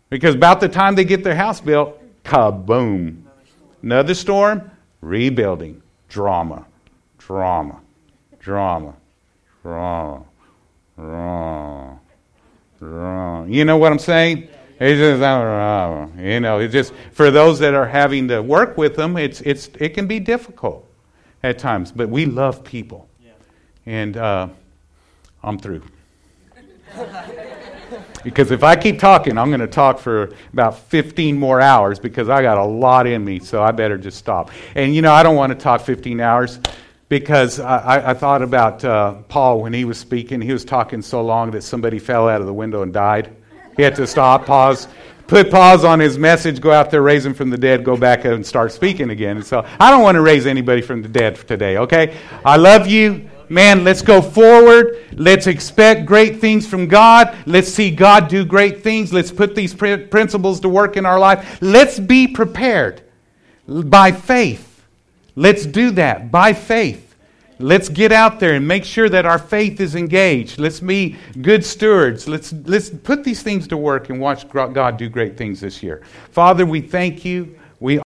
Because 0.08 0.34
about 0.34 0.60
the 0.60 0.68
time 0.68 0.94
they 0.94 1.04
get 1.04 1.24
their 1.24 1.34
house 1.34 1.60
built, 1.60 2.00
kaboom. 2.24 3.22
Another 3.82 4.14
storm, 4.14 4.70
rebuilding. 5.00 5.82
Drama, 6.08 6.64
drama, 7.18 7.80
drama, 8.38 8.94
drama, 9.62 10.24
drama, 10.96 12.00
drama. 12.78 13.48
You 13.48 13.64
know 13.64 13.76
what 13.76 13.90
I'm 13.90 13.98
saying? 13.98 14.48
It's 14.78 14.98
just, 15.00 15.22
uh, 15.22 16.06
you 16.18 16.40
know, 16.40 16.58
it's 16.58 16.72
just 16.72 16.92
for 17.10 17.30
those 17.30 17.58
that 17.58 17.74
are 17.74 17.86
having 17.86 18.28
to 18.28 18.40
work 18.40 18.76
with 18.76 18.94
them, 18.94 19.16
it's, 19.16 19.40
it's, 19.40 19.68
it 19.80 19.94
can 19.94 20.06
be 20.06 20.20
difficult 20.20 20.86
at 21.42 21.58
times. 21.58 21.90
But 21.90 22.08
we 22.08 22.26
love 22.26 22.62
people. 22.62 23.08
And 23.86 24.16
uh, 24.16 24.48
I'm 25.42 25.58
through. 25.58 25.82
Because 28.26 28.50
if 28.50 28.64
I 28.64 28.74
keep 28.74 28.98
talking, 28.98 29.38
I'm 29.38 29.50
going 29.50 29.60
to 29.60 29.68
talk 29.68 30.00
for 30.00 30.30
about 30.52 30.76
15 30.76 31.38
more 31.38 31.60
hours 31.60 32.00
because 32.00 32.28
I 32.28 32.42
got 32.42 32.58
a 32.58 32.64
lot 32.64 33.06
in 33.06 33.24
me, 33.24 33.38
so 33.38 33.62
I 33.62 33.70
better 33.70 33.96
just 33.96 34.18
stop. 34.18 34.50
And 34.74 34.92
you 34.92 35.00
know, 35.00 35.12
I 35.12 35.22
don't 35.22 35.36
want 35.36 35.52
to 35.52 35.56
talk 35.56 35.82
15 35.82 36.20
hours 36.20 36.58
because 37.08 37.60
I, 37.60 38.10
I 38.10 38.14
thought 38.14 38.42
about 38.42 38.84
uh, 38.84 39.12
Paul 39.28 39.60
when 39.60 39.72
he 39.72 39.84
was 39.84 39.96
speaking. 39.96 40.40
He 40.40 40.52
was 40.52 40.64
talking 40.64 41.02
so 41.02 41.22
long 41.22 41.52
that 41.52 41.62
somebody 41.62 42.00
fell 42.00 42.28
out 42.28 42.40
of 42.40 42.48
the 42.48 42.52
window 42.52 42.82
and 42.82 42.92
died. 42.92 43.30
He 43.76 43.84
had 43.84 43.94
to 43.94 44.08
stop, 44.08 44.44
pause, 44.44 44.88
put 45.28 45.48
pause 45.48 45.84
on 45.84 46.00
his 46.00 46.18
message, 46.18 46.60
go 46.60 46.72
out 46.72 46.90
there, 46.90 47.02
raise 47.02 47.24
him 47.24 47.32
from 47.32 47.50
the 47.50 47.58
dead, 47.58 47.84
go 47.84 47.96
back 47.96 48.24
and 48.24 48.44
start 48.44 48.72
speaking 48.72 49.10
again. 49.10 49.36
And 49.36 49.46
so 49.46 49.64
I 49.78 49.92
don't 49.92 50.02
want 50.02 50.16
to 50.16 50.20
raise 50.20 50.46
anybody 50.46 50.82
from 50.82 51.02
the 51.02 51.08
dead 51.08 51.36
today, 51.36 51.78
okay? 51.78 52.16
I 52.44 52.56
love 52.56 52.88
you 52.88 53.30
man, 53.48 53.84
let's 53.84 54.02
go 54.02 54.20
forward. 54.22 55.04
Let's 55.12 55.46
expect 55.46 56.06
great 56.06 56.40
things 56.40 56.66
from 56.66 56.86
God. 56.88 57.36
Let's 57.46 57.68
see 57.68 57.90
God 57.90 58.28
do 58.28 58.44
great 58.44 58.82
things. 58.82 59.12
Let's 59.12 59.30
put 59.30 59.54
these 59.54 59.74
principles 59.74 60.60
to 60.60 60.68
work 60.68 60.96
in 60.96 61.06
our 61.06 61.18
life. 61.18 61.58
Let's 61.60 61.98
be 61.98 62.26
prepared 62.26 63.02
by 63.66 64.12
faith. 64.12 64.84
Let's 65.34 65.66
do 65.66 65.90
that 65.92 66.30
by 66.30 66.52
faith. 66.52 67.02
Let's 67.58 67.88
get 67.88 68.12
out 68.12 68.38
there 68.38 68.54
and 68.54 68.68
make 68.68 68.84
sure 68.84 69.08
that 69.08 69.24
our 69.24 69.38
faith 69.38 69.80
is 69.80 69.94
engaged. 69.94 70.58
Let's 70.58 70.80
be 70.80 71.16
good 71.40 71.64
stewards. 71.64 72.28
Let's, 72.28 72.52
let's 72.52 72.90
put 72.90 73.24
these 73.24 73.42
things 73.42 73.66
to 73.68 73.78
work 73.78 74.10
and 74.10 74.20
watch 74.20 74.46
God 74.50 74.98
do 74.98 75.08
great 75.08 75.38
things 75.38 75.60
this 75.60 75.82
year. 75.82 76.02
Father, 76.30 76.66
we 76.66 76.82
thank 76.82 77.24
you. 77.24 77.58
We 77.80 77.98